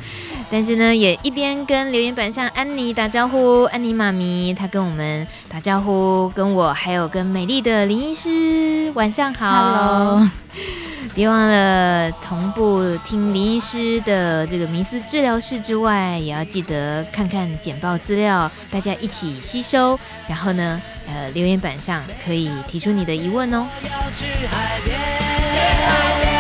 [0.52, 9.48] 但是呢，也一边跟留言板上安妮打招呼，安妮妈咪她跟我们打招呼，跟我还有跟美丽的林医师晚上好。
[9.48, 10.30] Hello
[11.16, 20.00] 别忘了同步听林医师的这个迷思治疗室之外，也要记得看看简报资料，大家一起吸收。
[20.28, 23.68] 然后呢，呃，留言板上可以提出你的疑问哦。
[23.84, 26.32] 要去海边，海边，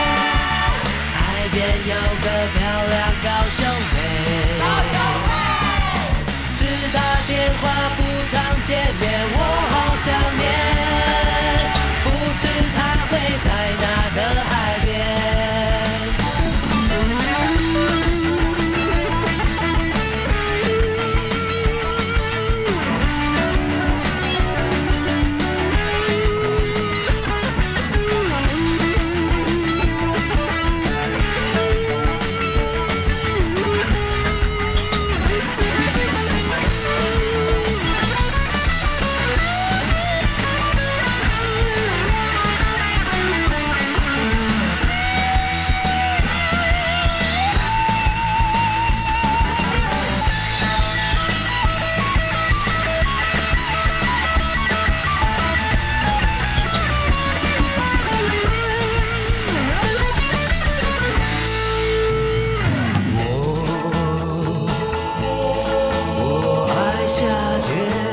[1.13, 3.65] 海边有个漂亮高雄
[8.31, 9.37] 常见面，我
[9.71, 10.45] 好想念，
[12.03, 12.41] 不知
[12.75, 13.11] 他会
[13.43, 13.49] 在
[13.81, 13.83] 哪
[14.43, 14.48] 个。
[67.09, 67.25] 夏
[67.63, 68.08] 天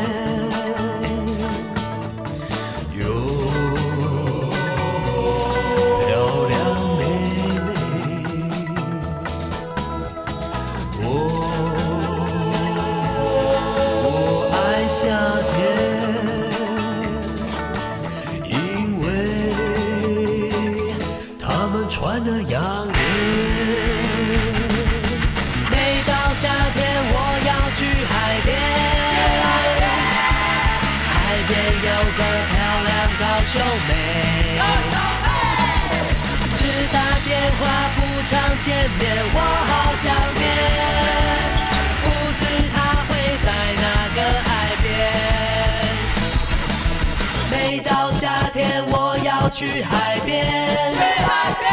[49.56, 50.44] 去海边，
[50.92, 51.64] 去海边。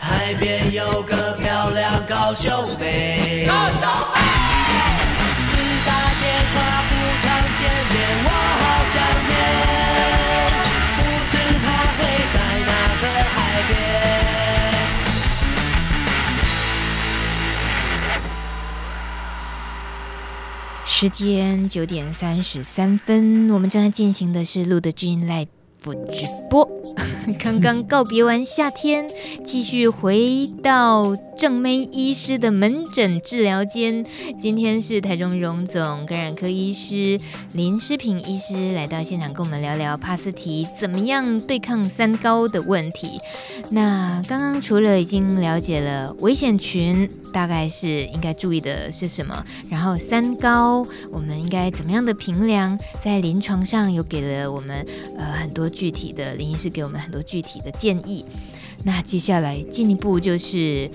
[0.00, 4.18] 海边有个漂亮高雄妹，高雄妹。
[5.46, 5.54] 只
[5.86, 6.54] 打电话
[6.88, 7.24] 不常
[7.54, 7.60] 见
[7.92, 8.94] 面，我好想
[9.28, 9.30] 念。
[10.96, 11.00] 不
[11.30, 11.98] 知她会
[12.34, 13.70] 在哪个海边。
[20.84, 25.44] 时间九点三十三分，我们正在进行的是《路的之音 Live》。
[25.86, 26.68] 不直播。
[27.38, 29.06] 刚刚告别完夏天，
[29.44, 34.04] 继续回到正妹医师的门诊治疗间。
[34.40, 37.18] 今天是台中荣总感染科医师
[37.52, 43.20] 林诗平医师来到现场，跟我们聊聊帕斯提怎么样对抗三高的问题。
[43.70, 54.86] 那刚刚除了已经了解了危险群，大概是应该注意的是什么，然后三高我们应该怎么样的评量，在临床上有给了我们
[55.18, 57.16] 呃很多具体的林医师给我们很多。
[57.26, 58.24] 具体的建议，
[58.84, 60.88] 那接下来进一步就是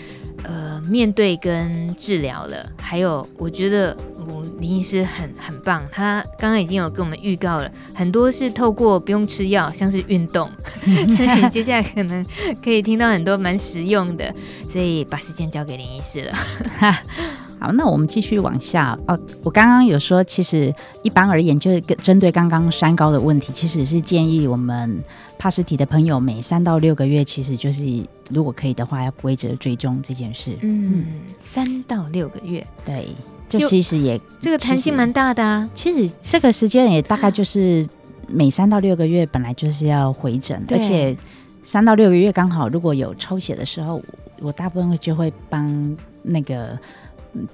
[0.44, 2.72] 呃面对跟治疗了。
[2.78, 3.98] 还有，我觉得
[4.30, 10.50] 我林医师很很棒，他刚刚已经有跟我们预告了，很多是透过不用吃药，像是运动，
[11.18, 12.26] 所以接下来可能
[12.64, 14.34] 可以听到很多蛮实用的。
[14.72, 16.34] 所以把时间交给林医师了。
[17.62, 19.18] 好，那我们继续往下哦。
[19.44, 25.00] 我刚刚有说，其实一般而言，就是针对刚刚三高的问题，其实是建议我们
[25.38, 27.84] 帕斯提的朋友每三到六个月，其实就是
[28.32, 30.58] 如果可以的话，要规则追踪这件事。
[30.62, 31.06] 嗯，
[31.44, 33.10] 三到六个月，对，
[33.48, 35.70] 这其实也这个弹性蛮大的啊。
[35.76, 37.88] 其实这个时间也大概就是
[38.28, 41.16] 每三到六个月，本来就是要回诊，而且
[41.64, 44.02] 三到六个月刚好如果有抽血的时候，
[44.40, 46.76] 我大部分就会帮那个。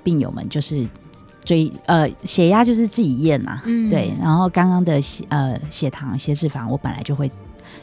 [0.04, 0.88] 病友们就是
[1.44, 7.32] 追呃血压就是自己验嘛，嗯对，然后刚刚的血呃血糖、血脂肪，我本来就会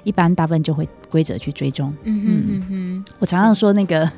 [0.03, 1.95] 一般大部分就会规则去追踪。
[2.05, 4.11] 嗯嗯嗯哼，我常常说那个。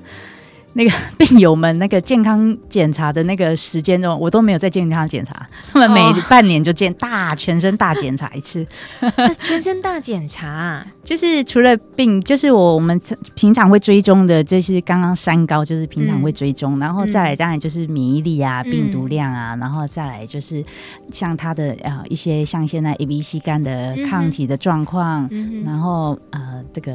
[0.76, 8.66] 那个病友们那个健康检查的那个时间中，我都没有在健康检查，他们每半年就见大全身大检查一次。
[9.40, 13.00] 全身大检查就是除了病，就是我我们
[13.34, 20.62] 平常会追踪的，这是刚刚三高，就是平常会追踪，嗯、然后再来当然就是免疫力啊、嗯、病毒量啊，然后再来就是
[21.10, 26.92] 像他的呃一些像现在 A、B、C 肝的抗体的状况，嗯、然后呃这个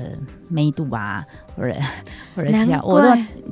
[0.52, 1.26] 梅度啊。
[1.56, 1.76] 或者
[2.36, 3.08] 或者这样，我都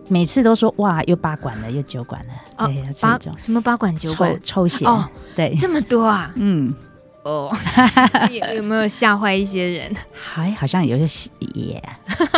[0.08, 6.74] 每次都说哇，又八管了，又九管了，哦、对，八什么八管九管抽，抽血哦，对，这么多啊，嗯。
[7.30, 7.56] 哦，
[8.32, 9.96] 有 有没有吓坏一些人？
[10.12, 11.82] 还好像有些也，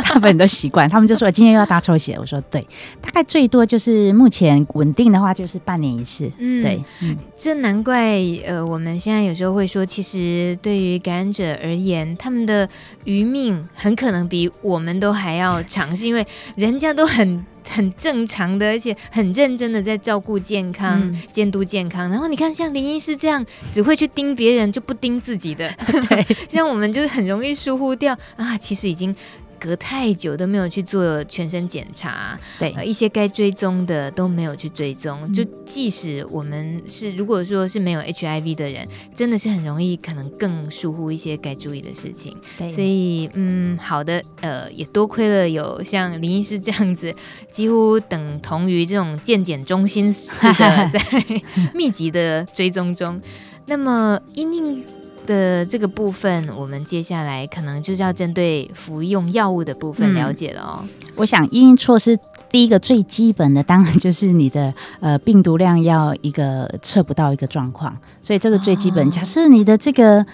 [0.03, 0.89] 大部分都习惯。
[0.89, 2.61] 他们就说今天又要大抽血，我说对，
[2.99, 6.29] 大概最多就是目前稳定的话就是半年一次。
[6.37, 12.67] 嗯，对，嗯，这难怪呃，我们现在有时候会说，其实对于感染者而言，他们的
[13.05, 16.25] 余命很可能比我们都还要长，是因为
[16.55, 17.45] 人家都很。
[17.67, 22.09] 很正常的，而且很认真的在照顾健康、嗯、监督健康。
[22.09, 25.73] 然后你看，像林医师这样，只会去盯别人，就不盯自己的，
[26.09, 28.57] 对， 这样我们就是很容易疏忽掉啊。
[28.57, 29.15] 其实已经。
[29.61, 35.19] 隔太久都没有去做全身检查，对，呃、一些该追踪的都没有去追踪。
[35.21, 42.35] 嗯、就即使我们是如果说是没有 HIV 的人，真的是很容易可能更疏忽一些该注意的事情。
[42.57, 47.13] 对，所以嗯，好的，呃，也多亏了有像林医师这样子，
[47.51, 50.99] 几乎等同于这种健检中心似的， 在
[51.75, 53.21] 密集的追踪中。
[53.67, 55.00] 那么因应。
[55.25, 60.79] 的这个部分，我们接下来可能就是要针对服用药物的部分了解了哦。
[60.83, 62.17] 嗯、我想，因应措施
[62.49, 69.07] 第一个最基本的，当然就是你的呃病毒量要一个测不到一个状况，所以这个最基本。
[69.07, 70.25] 哦、假设你的这个。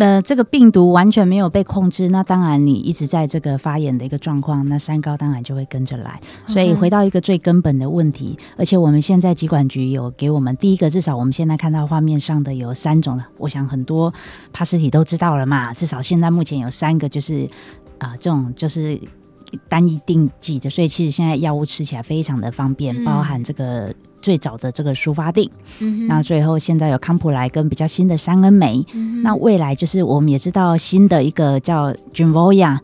[0.00, 6.18] 呃，这个病毒完全没有被控制，那当然你一直在这个发炎的一个状况，那三高当然就会跟着来。
[6.46, 14.12] 所以回到一个最根本的问题，嗯、而且我们现在疾管局有给我们第一个，至少我们现在看到画面上的有三种，我想很多
[14.52, 15.74] 帕斯体都知道了嘛。
[15.74, 17.44] 至少现在目前有三个，就是
[17.98, 18.98] 啊、呃，这种就是
[19.68, 23.94] 单一定剂的，所以其实现在药物吃起来非常的方便，包含这个。
[24.20, 32.80] 嗯最早的这个舒发定，嗯、那最后现在有康普莱跟比较新的三恩梅，嗯、那未来就是我们也知道新的一个叫 Genvoya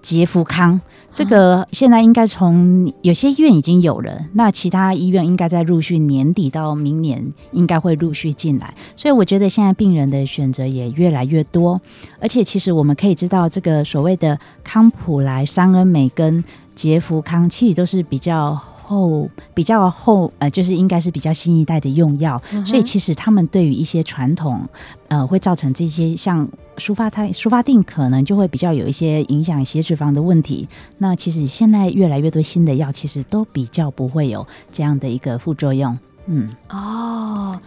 [0.00, 0.80] 杰福康，
[1.12, 11.78] 这个现在应该从有些医院已经有了，那其他医院应该在陆续年底到明年应该会陆续进来，所以我觉得现在病人的选择也越来越多，
[12.18, 16.42] 而且其实我们可以知道这个所谓的康普莱、三恩美跟
[16.74, 18.58] 杰福康，其实都是比较。
[18.92, 24.68] 后比较后呃，就是应该是比较新一代的用药，嗯、所以其实他们对于一些传统
[25.08, 30.68] 呃，会造成这些像舒发泰、舒发定可能就会比较有一些影响血脂肪的问题。
[30.98, 35.98] 那其实现在越来越多新的药，其实都比较不会有这样的一个副作用。
[36.26, 37.58] 嗯，哦，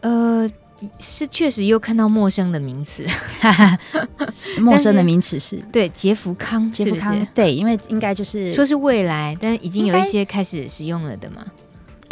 [0.00, 0.50] 呃。
[0.98, 3.06] 是确实又看到陌生的名词，
[4.60, 5.56] 陌生的名词是。
[5.72, 11.44] 对杰福康，杰福康对，因为应该就是说是未来，但已经有一些开始使用了的嘛。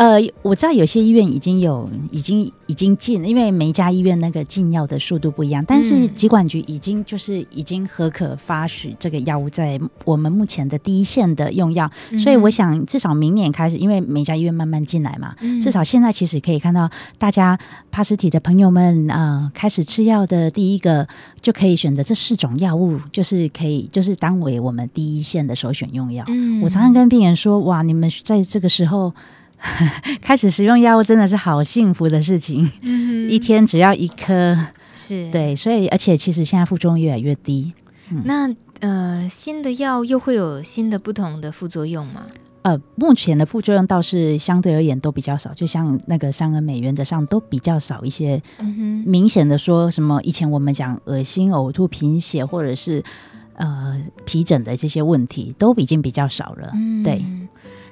[0.00, 5.62] 呃，我知道有些医院已经有，已经已经进，因为每一家医院那个进药的速度不一样。
[5.66, 16.88] 但是疾管局已经就是已经核可发许这个药物在我们目前的第一线的用药，嗯、所以我想至少明年开始，因为每家医院慢慢进来嘛，嗯、至少现在其实可以看到
[17.18, 17.58] 大家
[17.90, 21.06] 帕斯体的朋友们啊、呃，开始吃药的第一个
[21.42, 26.24] 就可以选择这四种药物，就是可以就是当为我们第一线的首选用药。
[26.28, 29.12] 嗯、我常常跟病人说，哇，你们在这个时候。
[30.22, 34.56] 开始使用药物真的是好幸福的事情，嗯、一天只要一颗，
[34.90, 37.72] 是对，所以而且其实现在副作用越来越低。
[38.10, 42.26] 嗯、那呃，新的药又会有新的不同的副作用吗？
[42.62, 48.42] 呃，目前的副作用倒是相对而言都比较少，就像那个三恩美原则上都比较少一些。
[48.58, 53.02] 嗯，明显的说什么以前我们讲恶心、呕吐、贫血或者是
[53.54, 56.70] 呃皮疹的这些问题都已经比较少了。
[56.74, 57.24] 嗯、对。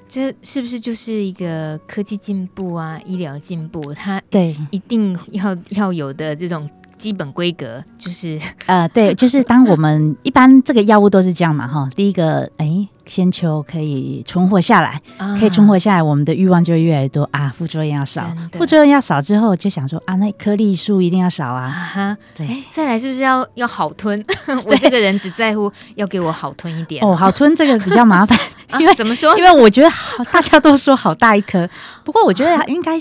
[0.08, 4.54] 这是不是就是一个科技进步啊，医疗进步，它对。
[4.70, 6.68] 一定要要有的这种
[6.98, 12.88] 基本规格，就是呃，对， 就是当我们一般这个药物都是这样嘛，哈，第一个，哎。
[13.08, 15.00] 先求可以存活下来，
[15.40, 21.70] 可以存活下来，我们的欲望就会越来越多啊，副作用要少，副作用要少之后，就想说啊，那颗粒数一定要少啊。
[21.70, 24.22] 哈，对，再来是不是要要好吞？
[24.66, 28.38] 我这个人只在乎要给我好吞一点哦，好吞这个比较麻烦，
[28.78, 29.34] 因为怎么说？
[29.38, 31.66] 因为我觉得好，大家都说好大一颗，
[32.04, 32.98] 不过我觉得应该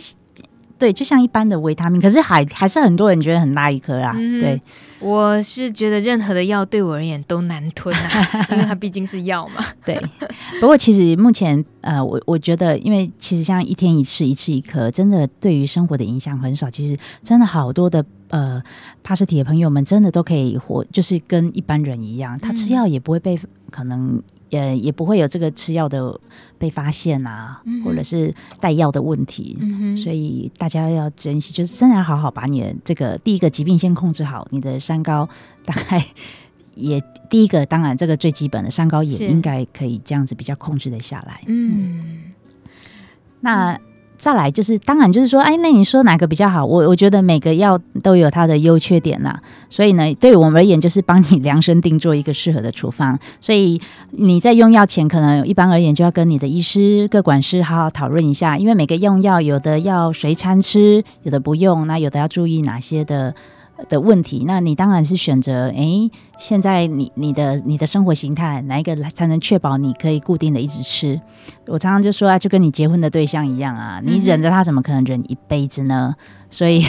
[0.77, 4.13] 对，就像一般的维他命，可是还还是很多人觉得很大一颗啦。
[4.15, 4.61] 嗯、对，
[4.99, 9.63] 我是觉得任何的药对我而言都难吞啊，因为它毕竟是药嘛。
[9.85, 9.99] 对，
[10.59, 16.69] 不过其实目前呃，我我觉得，因为其实像一天一次，一次一颗，真的对于生活的影响很少。
[16.69, 18.61] 其实真的好多的呃，
[19.03, 23.39] 帕斯体的朋友们真的都可以活，就是跟一般人一样，他吃药也不会被
[23.71, 24.21] 可能。
[24.49, 26.19] 也也不会有这个吃药的
[26.57, 34.47] 被发现啊，嗯、或者是带药的问题，嗯、所以大家要珍惜，就是真的要好好把你的这个第一个疾病先控制好。
[34.51, 35.27] 你的三高
[35.65, 36.05] 大概
[36.75, 41.41] 也第一个，当然这个最基本的三高也应该可以这样子比较控制的下来。
[41.47, 42.33] 嗯，嗯，
[43.41, 43.79] 那。
[44.17, 46.65] 再来就是，当然就是说，哎，那你说哪个比较好？
[46.65, 49.39] 我我觉得每个药都有它的优缺点呐。
[49.69, 53.17] 所以呢，对我们而言，就是帮你量身定做一个适合的处方。
[53.39, 53.79] 所以
[54.11, 63.33] 你在用药前，可能一般而言就要跟你的医师、各管师好好讨论一下，因为每个用药有的要随餐吃，有的不用，那有的要注意哪些的。
[63.89, 71.19] 的问题，那你当然是选择诶，现在你你的你的生活形态哪一个才能确保你可以固定的一直吃？
[71.67, 76.15] 我常常就说啊，就跟你结婚的对象一样啊，你忍着他怎么可能忍一辈子呢？
[76.49, 76.85] 所以。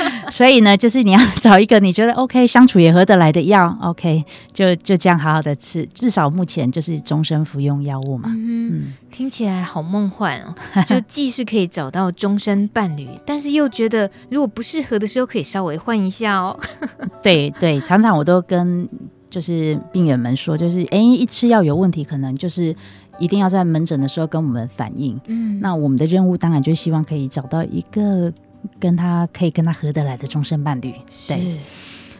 [0.30, 8.28] 所以呢，就是你要找一个你觉得 OK 相处也合得来的药，OK，就就这样好好的吃，至少目前就是终身服用药物嘛。
[8.28, 10.54] 嗯，嗯，听起来好梦幻哦，
[10.86, 16.58] 就既是可以找到终身伴侣，但是又觉得如果不适合的时候可以稍微换一下哦。
[17.22, 18.88] 对对，常常我都跟
[19.28, 22.74] 就是病人们说，就是哎，一吃药有问题，可能就是
[23.18, 25.20] 一定要在门诊的时候跟我们反映。
[25.26, 28.32] 嗯，那我们的任务当然就希望可以找到一个。
[28.80, 30.92] 跟他可以跟他合得来的终身伴侣，
[31.28, 31.36] 对。
[31.36, 31.56] 是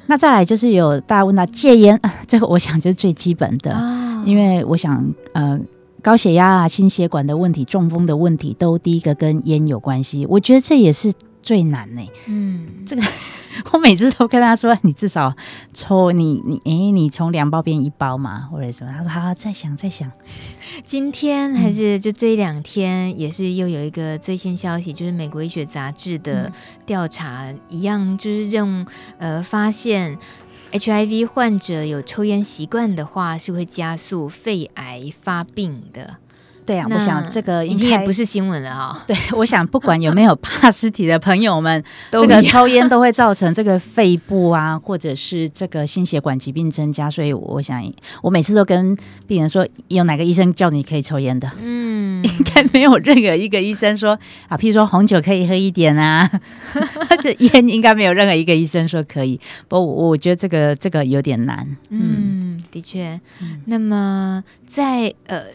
[0.07, 5.59] 那再来就是有大家问到戒烟，啊 这个我想就是最基本的，哦、因为我想呃
[6.03, 10.27] 高血压啊、心血管的问题、中风的问题，都第一个跟烟有关系。
[10.29, 11.13] 我觉得这也是
[11.43, 12.03] 最难呢。
[12.27, 13.03] 嗯，这个。
[13.71, 15.37] 我每次都跟他说：“你至少
[15.75, 20.11] 抽你你诶，你从两包变一包嘛，或者什么？”他说：“好，好，再想再想。”
[20.83, 26.51] 今天还是就这两天，也是又有一个最新消息，就是美国医学杂志的
[26.87, 28.87] 调查，嗯、一样就是认
[29.19, 30.17] 呃发现
[30.73, 36.17] HIV 患者有抽烟习惯的话，是会加速肺癌发病的。
[36.65, 39.03] 对啊，我想这个已经也不是新闻了啊、哦。
[39.07, 47.11] 对，我想不管有没有 帕斯体的朋友们，这个抽烟都会造成这个肺部啊，或者是这个心血管疾病增加。
[47.11, 47.83] 所以我想，
[48.23, 48.97] 我每次都跟
[49.27, 51.51] 病人说，有哪个医生叫你可以抽烟的？
[51.61, 56.31] 嗯， 应该没有任何一个医生说啊，譬如说红酒可以喝一点啊，
[56.73, 59.41] 或者烟应该没有任何一个医生说可以。
[59.67, 61.67] 不过我，我觉得这个这个有点难。
[61.89, 62.01] 嗯，
[62.59, 63.21] 嗯的确。
[63.41, 65.47] 嗯、那么在呃，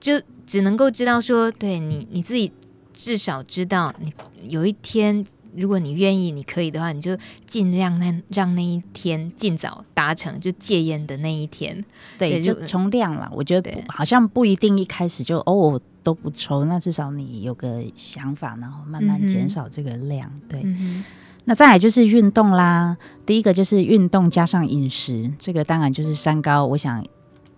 [0.00, 0.18] 就。
[0.46, 2.52] 只能够知道说，对你你自己
[2.92, 4.12] 至少知道，你
[4.44, 5.26] 有一天，
[5.56, 11.84] 如果你愿意，你可以的话，你就尽量那让那一天尽早达成，就戒烟的那一天。
[12.16, 13.28] 对，对就从量了。
[13.34, 20.30] 我觉得好像不一定一开始就哦我都不抽，那至少你有个想法，然后慢慢减少这个量。
[20.32, 21.04] 嗯、对，嗯、
[21.44, 22.96] 那再来就是运动啦。
[23.26, 26.64] 第一个就是运动加上饮食，这个当然就是三高。
[26.66, 27.04] 我想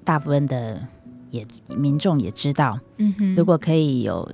[0.03, 0.89] 大部分的。
[1.30, 4.30] 也民众也知道，嗯哼，如果可以有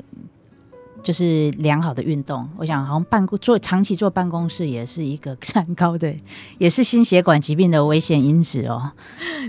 [1.03, 6.15] 就是良好的运动，我想好像办公做长期坐办公室也是一个三高的，
[6.57, 8.93] 也是心血管疾病的危险因子哦。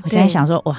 [0.03, 0.77] 我现在想说，哇，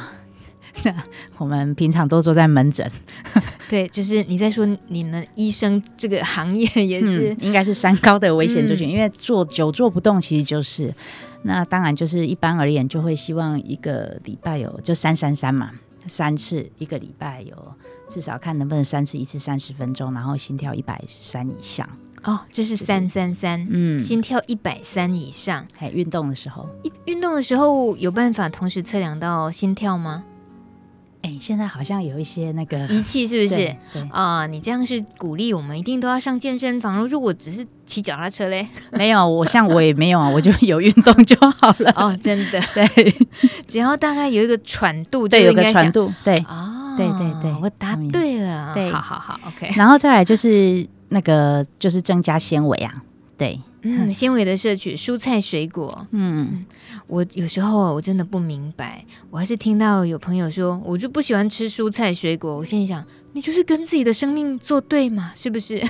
[0.84, 0.94] 那
[1.38, 2.90] 我们平常都坐在门诊，
[3.70, 10.94] 对，就是你在说你们医生这个行业也是、嗯、应该是三高的危险族群，嗯、因为坐久坐不动，其实就是
[11.44, 15.70] 那当然就是一般而言就会希望一个礼拜有就三三三嘛。
[16.08, 17.74] 三次一个礼拜有
[18.08, 21.88] 至少看能不能三次一次三十分钟，然后心跳一百三以上
[22.22, 25.64] 哦，这是三三三，嗯，心跳一百三以上。
[25.74, 26.68] 还运动的时候，
[27.04, 30.24] 运动的时候有办法同时测量到心跳吗？
[31.26, 33.56] 哎，现在好像有一些那个仪器，是不是？
[33.92, 37.06] 对啊、呃，你这样是鼓励我们一定都要上健身房。
[37.08, 41.92] 如果只是骑脚踏车嘞， 没有，我像我也没有啊，我就有运动就好了。
[41.96, 43.14] 哦，真的， 对，
[43.66, 49.72] 只要大概有一个喘度，对，有个喘度，对，哦，对对对，我答对了，对，好好好，OK。
[49.74, 53.02] 然后再来就是那个就是增加纤维啊，
[53.36, 53.60] 对。
[53.86, 56.06] 嗯， 纤维的摄取，蔬菜水果。
[56.10, 56.64] 嗯，
[57.06, 62.56] 我有时候我真的不明白，我还是听到有朋友说，我就不喜欢吃蔬菜水果。
[62.56, 65.80] 我心里想，你就是跟自己的生命作对嘛，是不是？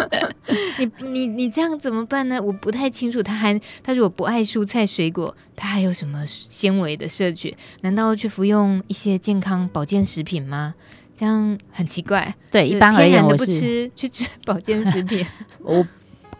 [0.78, 2.40] 你你你这样怎么办呢？
[2.42, 7.54] 我不太清楚，他还他如果不爱蔬菜水果，他还有什么纤维的摄取？
[7.82, 10.74] 难道去服用一些健康保健食品吗？
[11.14, 12.34] 这样很奇怪。
[12.50, 15.24] 对，一般而言我是不吃去吃保健食品。
[15.62, 15.86] 我。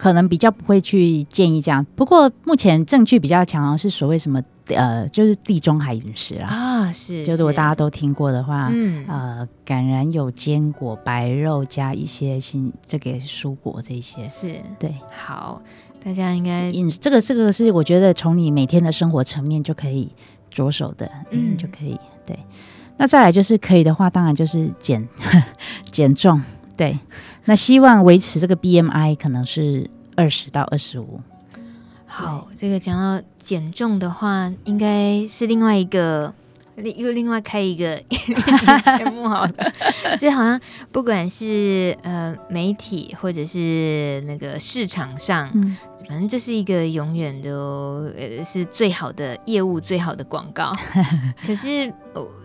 [0.00, 1.84] 可能比较不会去建议这样。
[1.94, 9.04] 不过目前证据比较强，是所谓什么呃，就是地中海饮食啦啊，是，就如果大家都听过的话，嗯。
[9.06, 14.56] 呃，橄榄有坚果、白肉加一些新这个蔬果这些，是。
[14.78, 15.60] 对，好，
[16.02, 20.10] 大家应该饮这个这个是我觉得从你每天的生活层面就可以
[20.48, 22.38] 着手的，嗯，就可以对。
[22.96, 25.06] 那再来就是可以的话，当然就是减
[25.92, 26.40] 减重，
[26.74, 26.98] 对。
[27.44, 31.20] 那希望维持这个 BMI 可能是二十到二十五。
[32.06, 36.32] 好，这个讲到减重的话，应该是另外一个
[36.76, 37.96] 另又另外开一个
[38.98, 39.52] 节目好了。
[40.18, 40.60] 就好像
[40.90, 45.50] 不管是呃媒体或者是那个市场上。
[45.54, 45.76] 嗯
[46.08, 50.72] 反正这是一个永远都呃是最好的业务，最好的广告。
[51.46, 51.92] 可是，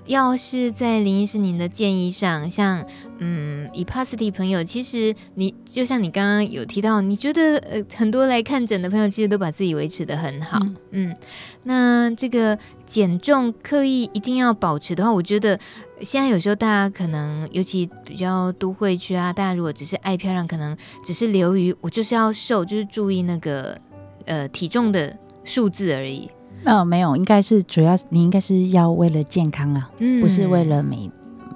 [0.05, 2.85] 要是在林医师您的建议上，像
[3.17, 10.59] 嗯，ePasity 朋友，其实你就像你刚刚有提到，你觉得呃很多来看诊的朋友，其实都把自己维持的很好。
[10.61, 11.17] 嗯，嗯，
[11.63, 15.59] 那这个减重刻意一定要保持的话，我觉得。
[16.01, 23.79] 现在有时候大家可能，尤其比较都会区啊，大家如果只是爱漂亮，可能只是流于我就是要瘦，就是注意那个
[24.25, 26.29] 呃体重的数字而已。
[26.63, 31.11] 哦，没有，应该是主要你应该是要为了健康啊，嗯、不是为了美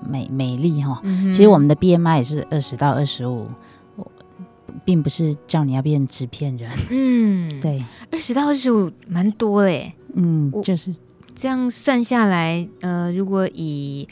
[0.07, 0.99] 美美丽哈。
[1.03, 3.47] 嗯、其实我们的 BMI 也是二十到二十五，
[4.83, 6.69] 并不是叫你要变纸片人。
[6.89, 9.93] 嗯， 对，二十到二十五蛮多嘞。
[10.13, 10.93] 嗯，就是。
[11.35, 14.05] 这样算下来，呃，如果以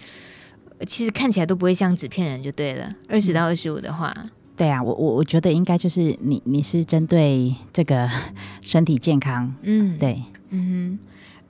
[0.85, 2.89] 其实看起来都不会像纸片人就对了。
[3.09, 8.09] 二十到二十五的话，嗯，对啊，我我我觉得应该就是你你是针对这个
[8.61, 10.99] 身体健康，嗯，对，嗯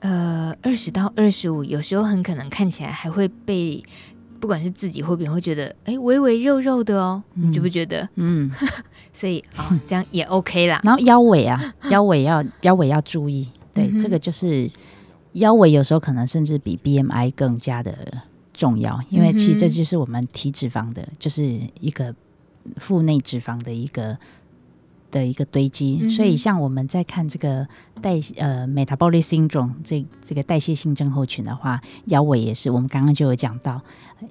[0.00, 3.82] 哼，呃，二十到二十五，有时候很可能看起来还会被
[4.40, 8.08] 不管是自己会不会觉得，哎，微微肉肉的哦，嗯，你觉不觉得？
[8.16, 8.50] 嗯，
[9.12, 10.80] 所以啊，哦，这样也 OK 啦。
[10.84, 14.70] 然后腰围啊，腰围要腰围要注意，对，嗯，这个就是。
[15.34, 17.94] 腰围有时候可能甚至比 BMI 更加的
[18.54, 21.42] 重要，因为其实这就是我们体脂肪的，就是
[21.80, 22.12] 一个
[22.78, 24.18] 腹内脂肪的一个
[25.10, 25.98] 的一个堆积。
[26.02, 27.66] 嗯、所以像我们在看这个
[28.00, 33.80] 代呃 metabolic syndrome 这这个代谢性症候群的话，腰围也是我们刚刚就有讲到，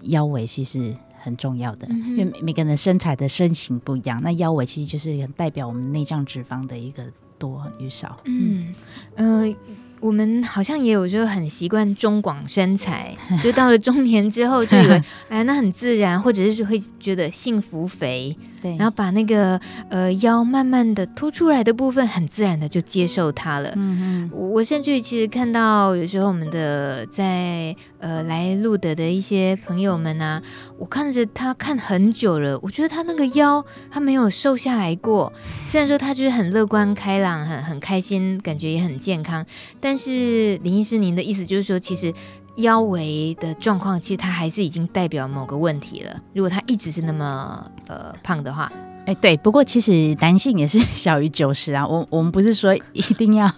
[0.03, 7.03] 腰围其实很重要的，嗯、因为每每个人的身材的身形不一样，那腰围其实就是很代表我们内脏脂肪的一个
[7.37, 8.17] 多与少。
[8.25, 8.73] 嗯，
[9.15, 9.55] 呃。
[9.99, 18.37] 我们好像也有就很习惯中广身材， 就到了中年之后就以为哎，那很自然，或者是会觉得幸福肥。
[18.61, 23.71] 对，然后把那个呃腰慢慢的凸出来的部分，很自然的就接受它了。
[23.75, 30.41] 嗯嗯，我甚至于其实看到有时候我们的在呃来路德的一些朋友们啊，
[30.77, 35.31] 我看着他看很久了，我觉得他那个腰他没有瘦下来过。
[35.67, 39.45] 虽然说他就是很乐观开朗，很很开心，感觉也很健康，
[39.79, 42.13] 但是林医师您的意思就是说，其实。
[42.57, 46.15] 腰围的状况，其实它还是已经代表某个问题了。
[46.33, 49.37] 如果他一直是那么呃胖的话，哎、欸，对。
[49.37, 51.87] 不过其实男性也是小于九十啊。
[51.87, 53.49] 我我们不是说一定要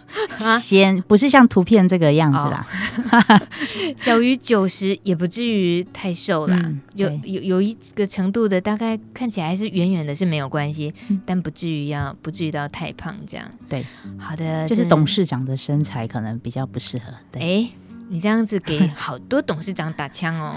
[0.61, 2.67] 先，啊、不是像图片这个样子啦。
[3.11, 3.41] 哦、
[3.97, 13.45] 小于九十也不至于太瘦啦，嗯、有有有一个程度的，大概看起来还是远远的，是没有关系，嗯、但不至于要不至于到太胖这样。
[13.67, 13.83] 对，
[14.19, 17.05] 好的，就是董事长的身材可能比较不适合。
[17.31, 17.41] 对。
[17.41, 17.71] 欸
[18.09, 20.55] 你这样子给好多董事长打枪哦！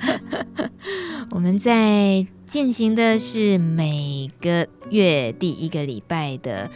[1.30, 6.68] 我们在进行的是每个月第一个礼拜的。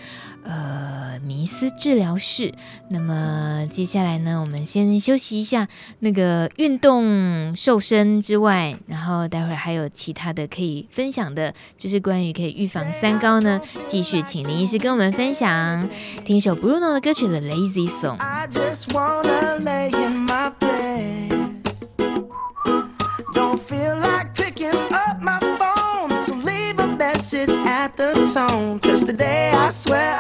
[0.45, 2.53] 呃，迷思治疗室。
[2.91, 5.67] 那么接下来呢，我们先休息一下。
[6.01, 13.59] 那个运动瘦身之外，然后待会儿还有其他的可以分享的，就是关于可以预防三高呢。
[13.87, 15.89] 继续请林医师跟我们分享。
[16.27, 18.19] 听一首 Bruno 的歌曲《的 Lazy Song》。
[27.97, 28.81] the tone.
[28.81, 30.19] Cause today I swear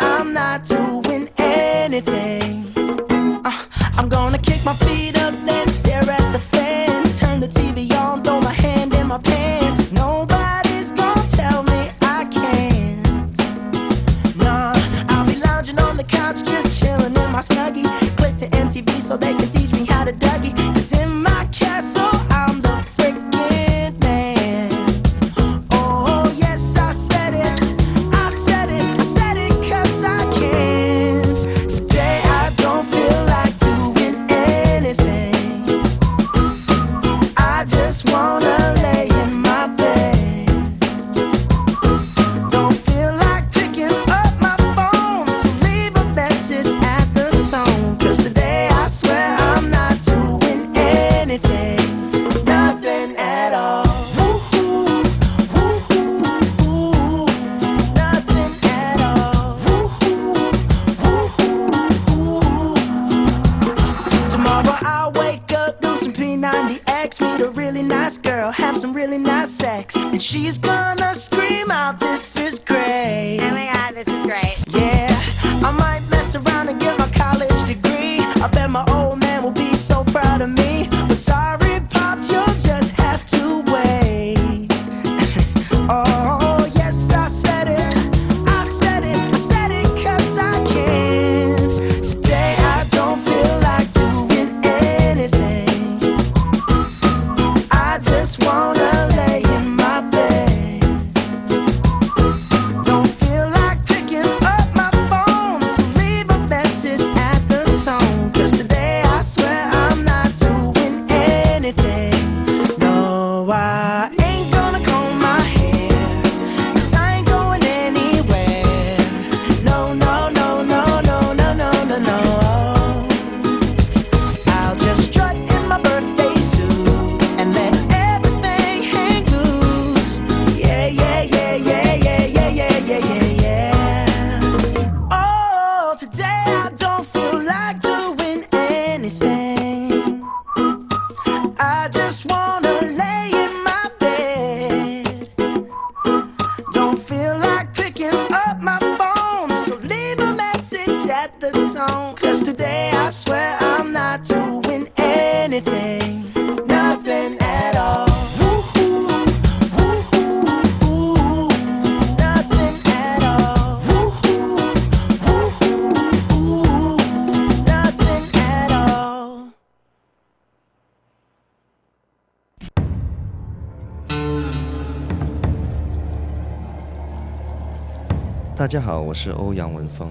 [178.65, 180.09] 大家好，我是欧阳文峰。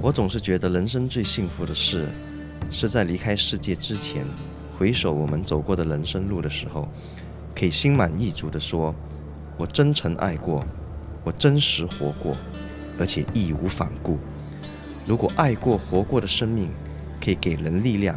[0.00, 2.08] 我总是觉得人生最幸福的事，
[2.70, 4.24] 是在离开世界之前，
[4.78, 6.88] 回首我们走过的人生路的时候，
[7.56, 8.94] 可以心满意足地说
[9.58, 10.64] ：“我真诚爱过，
[11.24, 12.36] 我真实活过，
[13.00, 14.16] 而且义无反顾。”
[15.04, 16.70] 如果爱过、活过的生命
[17.20, 18.16] 可以给人力量，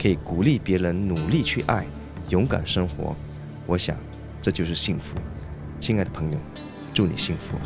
[0.00, 1.84] 可以鼓励别人努力去爱、
[2.30, 3.14] 勇敢生活，
[3.66, 3.98] 我想
[4.40, 5.14] 这就是幸福。
[5.78, 6.38] 亲爱的朋友，
[6.94, 7.58] 祝你幸福。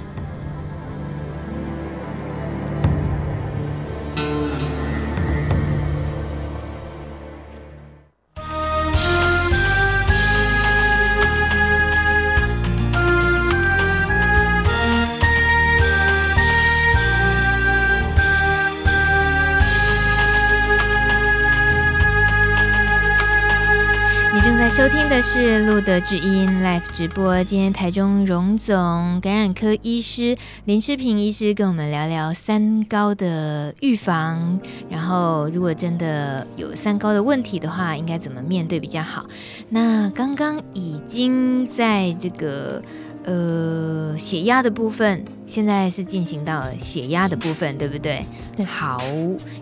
[25.40, 27.44] 是《路德之音》Live 直播。
[27.44, 34.58] 今天台中荣总感染科医师林世平医师跟我们聊聊三高的预防，
[34.90, 39.26] 然后如果真的有三高的问题的话，应该怎么面对比较好？
[39.68, 42.82] 那刚刚已经在这个
[43.22, 48.24] 呃血压的部分，现在是进行到血压的部分，对不对？
[48.56, 49.00] 对好，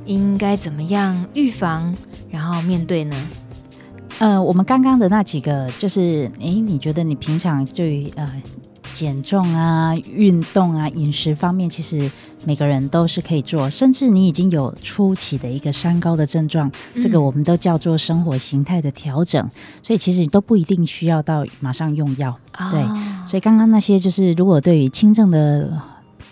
[0.06, 1.94] 应该怎么样预防，
[2.30, 3.14] 然后面对呢？
[4.18, 8.26] 呃，我们刚刚的那几个，就是，诶，你觉得你平常对于呃
[8.94, 12.10] 减重啊、运动啊、饮食方面，其实
[12.46, 19.50] 每个人都是可以做，甚至你已经有初期的一个三高的症状，嗯、这个我们都叫做生活形态的调整，
[19.82, 22.30] 所以其实都不一定需要到马上用药。
[22.58, 22.82] 哦、对，
[23.26, 25.70] 所以刚刚那些就是，如果对于轻症的。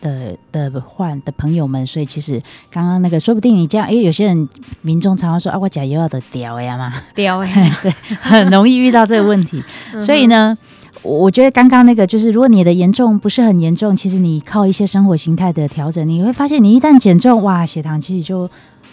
[0.04, 2.40] 的的患的朋友们，所以其实
[2.70, 4.48] 刚刚那个，说不定你这样，因为有些人
[4.82, 7.52] 民众常常说啊，我甲油要的掉呀嘛， 掉呀，
[7.82, 7.90] 对，
[8.20, 9.64] 很容易遇到这个问题。
[9.98, 10.56] 所以呢，
[11.02, 18.48] 我觉得刚刚那个就是，如果你的严重不是很严重，其实你靠一些生活形态的调整，你会发现，你一旦减重，哇，血糖其实就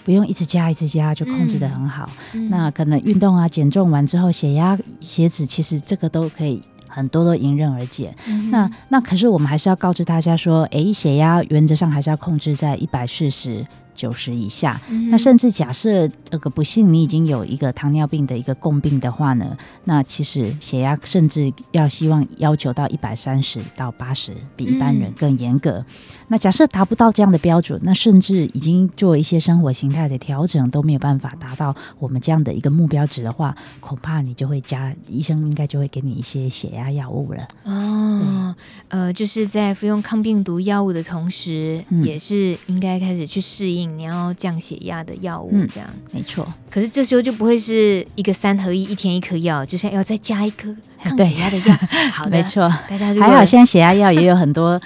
[0.06, 2.10] 不用一直加一直加，就控制的很好。
[2.34, 6.62] 嗯、那可能运动啊，减重完之后，血压、血脂其实这个都可以。
[6.92, 8.14] 很多都迎刃而解。
[8.28, 13.66] 嗯、那那可是我们还是要告知大家说，诶，血压原则上还是要控制在一百四十。
[14.02, 25.74] 九十以下，嗯、那甚至假设这个不幸你已经有一个糖尿病的一个共病的话呢，那其实血压甚至要希望要求到一百三十到八十，比一般人更严格。
[25.74, 25.86] 嗯、
[26.30, 37.48] 那假设达不到这样的标准，那甚至已经做一些生活形态的调整都没有办法达到我们这样的一个目标值的话，恐怕你就会加医生应该就会给你一些血压药物了。
[37.66, 38.56] 哦，
[38.88, 43.91] 呃，就是在服用抗病毒药物的同时，嗯、也是应该开始去适应。
[43.98, 46.48] 你要降血压的药物，这样、嗯、没错。
[46.70, 51.78] 可是这时候就不会是一个三合一，一天一颗药，就是要再加一颗抗血压的药。
[52.12, 52.68] 好的，没错。
[52.90, 54.80] 大家还好，现在血压药也有很多，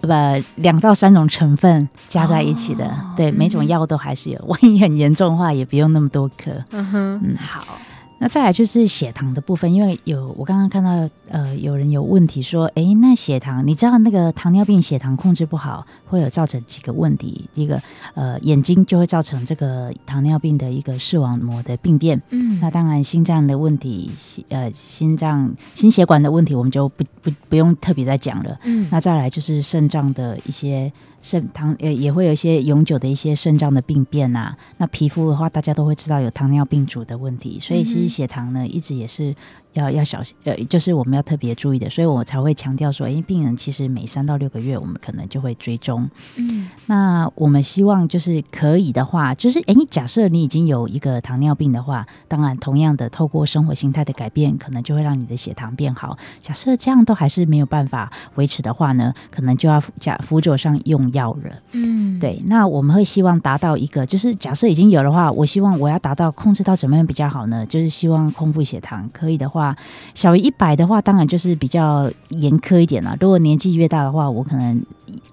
[0.00, 0.08] 不
[0.56, 2.86] 两到三种成分加在一起的。
[2.86, 4.44] 哦、对，每种药都还是有。
[4.46, 6.50] 万一很严重的话，也不用那么多颗。
[6.70, 7.78] 嗯哼，嗯，好。
[8.18, 17.48] 那再来就是血糖的部分，因为有我刚刚看到呃有人有问题说，哎，那血糖你知道那个糖尿病血糖控制不好会有造成几个问题？
[17.54, 17.80] 一个
[18.14, 24.10] 呃眼睛就会造成这个糖尿病的一个视网膜的病变，嗯，那当然心脏的问题，
[24.48, 30.92] 呃心脏心血管的问题我们就不不不用特别再讲了，嗯，那再来就是肾脏的一些。
[31.26, 39.34] 肾糖呃也会有一些永久的一些肾脏的病变呐、啊，那皮肤的话，大家都会知道有糖尿病足的问题，所以其实血糖呢一直也是。
[39.80, 46.08] 要要小心，呃，就是我们要特别注意的，所以我才会强调说，因为，病人其实每三到六个月，我们可能就会追踪。
[46.36, 56.16] 嗯，那我们希望就是可以的话，就是诶，假设你已经有一个糖尿病的话，当然同样的，透过生活心态的改变，可能就会让你的血糖变好。
[56.40, 61.56] 假设这样都还是没有办法维持的话呢，可能就要加辅佐上用药了。
[61.72, 67.64] 嗯，对，那我们会希望达到一个，就是假设已经有的话，我希望我要达到控制到怎么样比较好呢？
[67.66, 69.65] 就是希望空腹血糖可以的话。
[70.14, 73.16] 小于一百的话，当然就是比较严苛一点了。
[73.18, 74.84] 如果年纪越大的话，我可能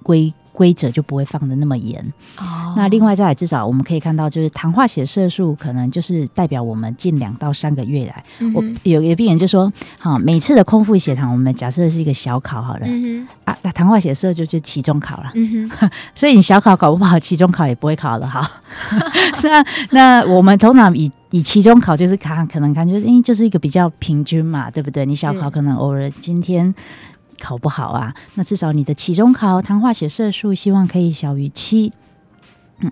[0.02, 2.00] 规规则就不会放的那么严。
[2.38, 15.70] 哦，那另外再来，至少我们可以看到，就是糖化血色素可能就是代表我们近两到三个月来，嗯、我有个病人就说，好，每次的空腹血糖，我们假设是一个小考好了，嗯、啊，那糖化血色素就是期中考了，嗯、
[16.16, 18.46] 所以你小考考不好，期中考也不会考得好。
[19.44, 25.06] 那那我们通常以以期中考就是看，可能感觉哎，就是一个比较平均嘛，对不对？
[25.06, 26.74] 你小考可能偶尔今天
[27.44, 31.92] 考不好啊，那至少你的期中考糖化血色素希望可以小于七。
[32.80, 32.90] 嗯，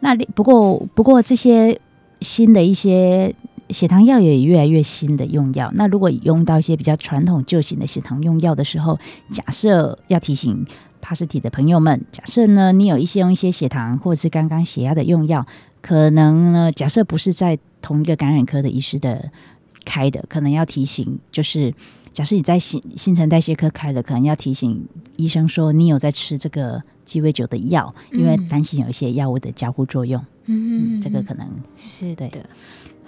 [0.00, 1.80] 那不过不过这些
[2.20, 3.34] 新的一些
[3.70, 5.72] 血糖药也越来越新的用药。
[5.74, 8.98] 那如果用到一些比较传统旧型的血糖用药的时候，
[9.32, 10.66] 假设要提醒
[11.00, 15.46] 帕斯体的朋友们，假设呢你有一些用一些血糖或者是刚刚血压的用药，
[15.80, 19.30] 可能呢假设不是在同一个感染科的医师的
[19.84, 21.74] 开的，可能要提醒，就是
[22.14, 24.86] 假设你在新新陈代谢科开了，可能要提醒
[25.16, 30.24] 医生说你有在吃这个鸡尾酒的药，因为担心有一些药物的交互作用。
[30.46, 31.46] 嗯，嗯，这个可能
[31.76, 32.30] 是的。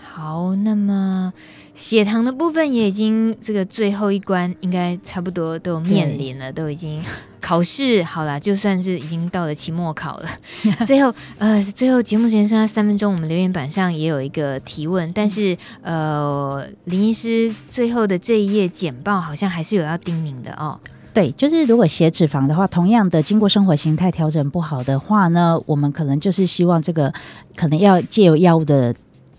[0.09, 1.31] 好，那么
[1.75, 7.03] 血糖的部分也已经这个最后一关，应该差不多都面临了，都已经
[7.39, 10.29] 考试好了，就算是已经到了期末考了。
[10.87, 20.81] 最后，呃，最后节目时间剩下三分钟，我们留言板上也有一个提问，但是呃，林医师最后的这一页简报好像还是有要叮咛的哦。
[21.13, 27.13] 对，就是如果血脂肪的话，同样的经过生活形态调整不好的话呢，我们可能就是希望这个
[27.55, 28.95] 可能要借由药物的。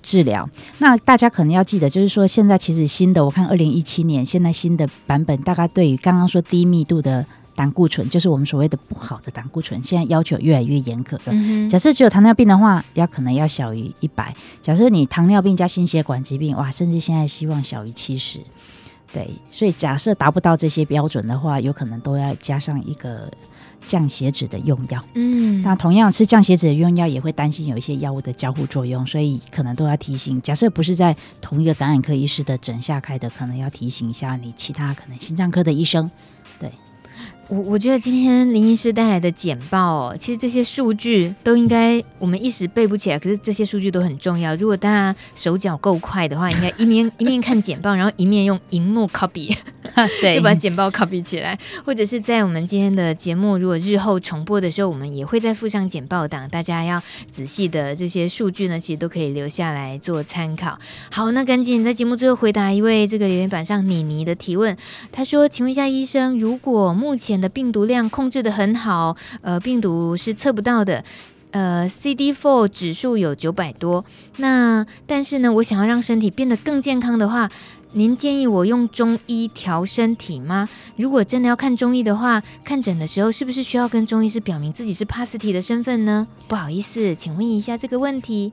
[0.07, 11.23] 治疗，那大家可能要记得，就是说现在其实新的，我看二零一七年现在新的版本，大概对于刚刚说低密度的胆固醇，就是我们所谓的不好的胆固醇，现在要求越来越严格了。
[11.25, 18.39] 嗯、假设只有糖尿病的话，要可能要小于一百；假设你糖尿病加心血管疾病，哇，甚至现在希望小于七十。
[19.11, 23.29] 对，所以假设达不到这些标准的话，有可能都要加上一个。
[23.87, 30.39] 降血脂的用药，嗯，那同样吃降血脂的用药，也会担心有一些药物的交互作用，所以可能都要提醒。
[30.41, 36.36] 假设不是在同一个感染科医师的诊下开的，可能要提醒一下你其他可能心脏科的医生，对。
[37.49, 44.53] 我我觉得今天林医师带来的简报哦，其实这些数据都应该我们一时背不起来，可是这些数据都很重要。
[44.57, 49.55] 如果大家手脚够快的话，应该一面一面看简报，然后一面用荧幕 copy，
[50.21, 51.57] 对，就把简报 copy 起来。
[51.85, 60.77] 或者是在我们今天的节目，如果日后重播的时候，我们也会再附上简报档，大家要仔细的这些数据呢，其实都可以留下来做参考。
[61.09, 64.75] 好，那赶紧在节目最后回答一位这个留言板上妮妮的提问。
[65.13, 71.03] 他说：“请问一下医生，如果目前的病毒量控制得很好，呃，病毒是测不到的，
[71.51, 74.03] 呃，CD4 指数有九百多。
[74.37, 77.49] 那但是呢，我想要让身体变得更健康的话，
[77.93, 80.67] 您建议我用中医调身体吗？
[80.97, 86.27] 如果真的要看中医的话，看诊的时候是不是需要跟中医师表明自己是帕斯提的身份呢？
[86.47, 88.51] 不好意思，请问一下这个问题。”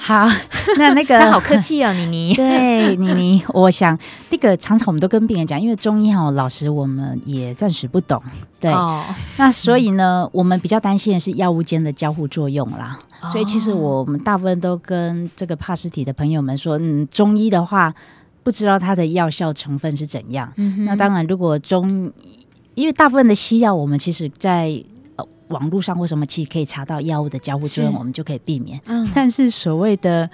[0.00, 0.28] 好，
[0.78, 2.32] 那那个他好客气哦，妮妮。
[2.38, 3.98] 对，妮妮，我想
[4.30, 8.22] 那个常常我们都跟病人讲，因为中医哈，老师我们也暂时不懂。
[8.60, 9.04] 对，哦、
[9.36, 12.98] 那所以呢，嗯、我们比较担心的是药物间的交互作用啦。
[13.20, 17.92] 哦、所以其实我们大部分都跟这个帕斯提的朋友们说，嗯，中医的话
[18.44, 20.52] 不知道它的药效成分是怎样。
[20.56, 22.10] 嗯、哼那当然，如果中，
[22.76, 24.82] 因为大部分的西药，我们其实在。
[25.48, 28.80] 网络上或什么其实可以查到药物的交互作用，我们就可以避免。
[28.86, 30.28] 嗯，但是所谓的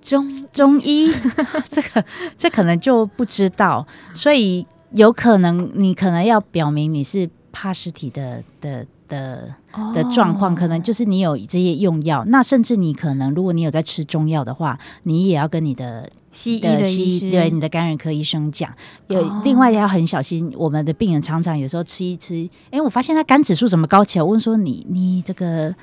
[0.00, 1.10] 中 中医，
[1.68, 2.04] 这个
[2.36, 9.54] 这可能就不知道，所以有可能你可能要表明你是帕斯体的的的
[9.94, 12.24] 的状况，可能就是你有这些用药。
[12.28, 18.70] 那甚至你可能，如果你有在吃中药的话，你也要跟你的西医的医对你的感染科医生讲，
[19.08, 24.22] 有、哦、另外要很小心，我们的病人常常有时候吃一吃，哎，我发现他肝指数怎么高起来？
[24.22, 25.74] 我问说你你这个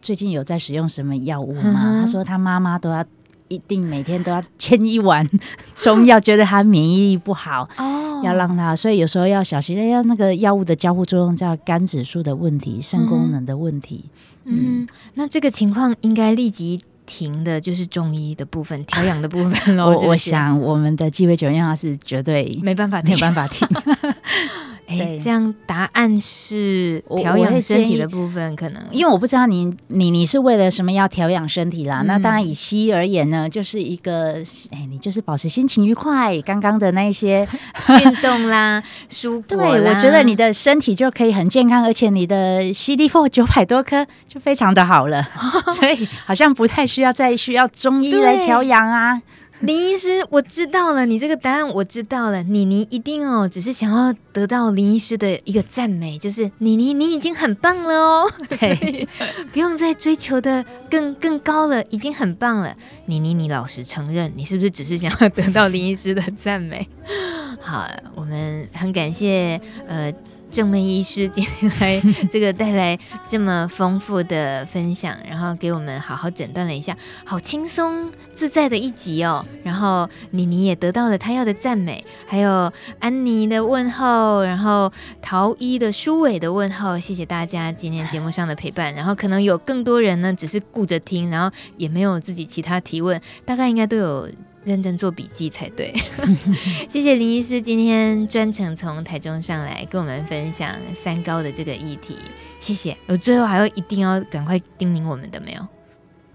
[0.00, 1.80] 最近有在使用什么药物吗？
[1.84, 3.04] 嗯、他说他妈妈都要
[3.48, 5.28] 一定每天都要签一碗
[5.74, 14.06] 中药，觉得他免疫力不好哦，要让他，所以有时候要小心，哎呀，那个药物的交互作用叫肝指数的问题、肾功能的问题。
[14.44, 16.80] 嗯，嗯那这个情况应该立即。
[17.12, 19.90] 停的就是中医的部分，调养的部分喽。
[19.92, 23.68] 我我想我们的鸡尾酒一样是绝对没办法没有办法停。
[24.86, 32.02] 哎，这样答案是调养身体的部分，可能因为我不知道你你你是为了什么要调养身体啦？
[32.02, 34.34] 嗯、那当然以西医而言呢，就是一个
[34.70, 37.46] 哎，你就是保持心情愉快，刚刚的那些
[38.04, 45.22] 运动啦、 蔬果啦，对，我觉得你的身体就可以很健康，而且你的 CD4 九百多颗就非常的好了，
[45.72, 49.22] 所以好像不太需要再需要中医来调养啊。
[49.66, 52.42] 林医师，我知道了，你这个答案我知道了。
[52.42, 59.06] 妮妮一定哦，只是想要得到林医师的一个赞美，就是妮妮，你已经很棒了哦， 对，
[59.52, 62.76] 不用再追求的更更高了，已经很棒了。
[63.06, 66.88] 妮妮，你老实承认，你是不是只是想要得到林医师的赞美？
[67.62, 67.86] 好，
[68.16, 70.12] 我们很感谢呃。
[70.52, 76.94] 正妹医师今天来这个带来这么丰富的分享，然后给我们好好诊断了一下，
[77.24, 79.42] 好轻松自在的一集哦。
[79.64, 84.92] 然后妮妮也得到了她要的赞美，还有安妮的问候，然后
[85.22, 88.94] 陶一的书尾的问候，谢谢大家今天节目上的陪伴。
[88.94, 94.28] 然后可能有更多人呢，只是顾着听，然后也没有自己其他提问，大概应该都有。
[94.64, 95.94] 认真做笔记才对，
[96.88, 102.16] 谢谢林医师今天专程从台中上来跟我们分享三高的这个议题，
[102.60, 102.96] 谢谢。
[103.06, 105.66] 我最后还要一定要赶快叮咛我们的没有？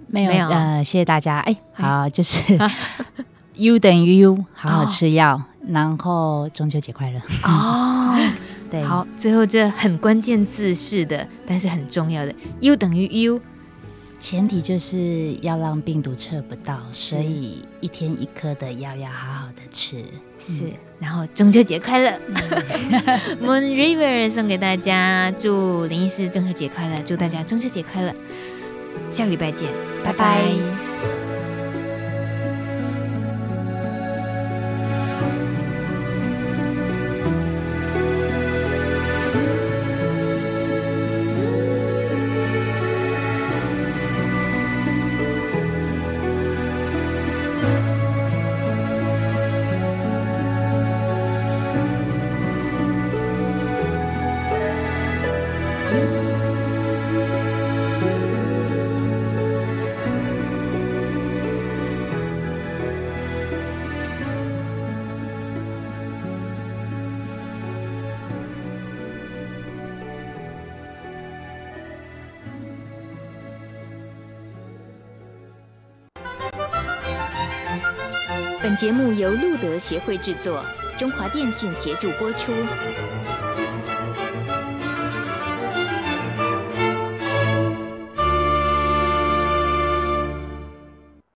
[0.10, 1.40] 没有，没有呃，谢谢大家。
[1.40, 2.58] 哎，好，就是
[3.56, 8.18] U 等于 U，好好吃药，哦、然后中秋节快乐哦。
[8.72, 13.42] 对，好，最后这很关键字式的，但是很重要的 U 等于 U。
[14.20, 20.04] 前提就是要让病毒测不到，所以一天一颗的药要好好的吃。
[20.40, 22.20] 是，嗯、然后中秋节快乐，
[23.42, 28.14] Moon River 送给大家，祝林医师中秋节快乐，祝大家中秋节快乐，
[29.12, 29.70] 下个礼拜见，
[30.04, 30.42] 拜拜。
[30.42, 30.87] 拜拜。
[78.78, 80.64] 节目由路德协会制作，
[81.00, 82.52] 中华电信协助播出。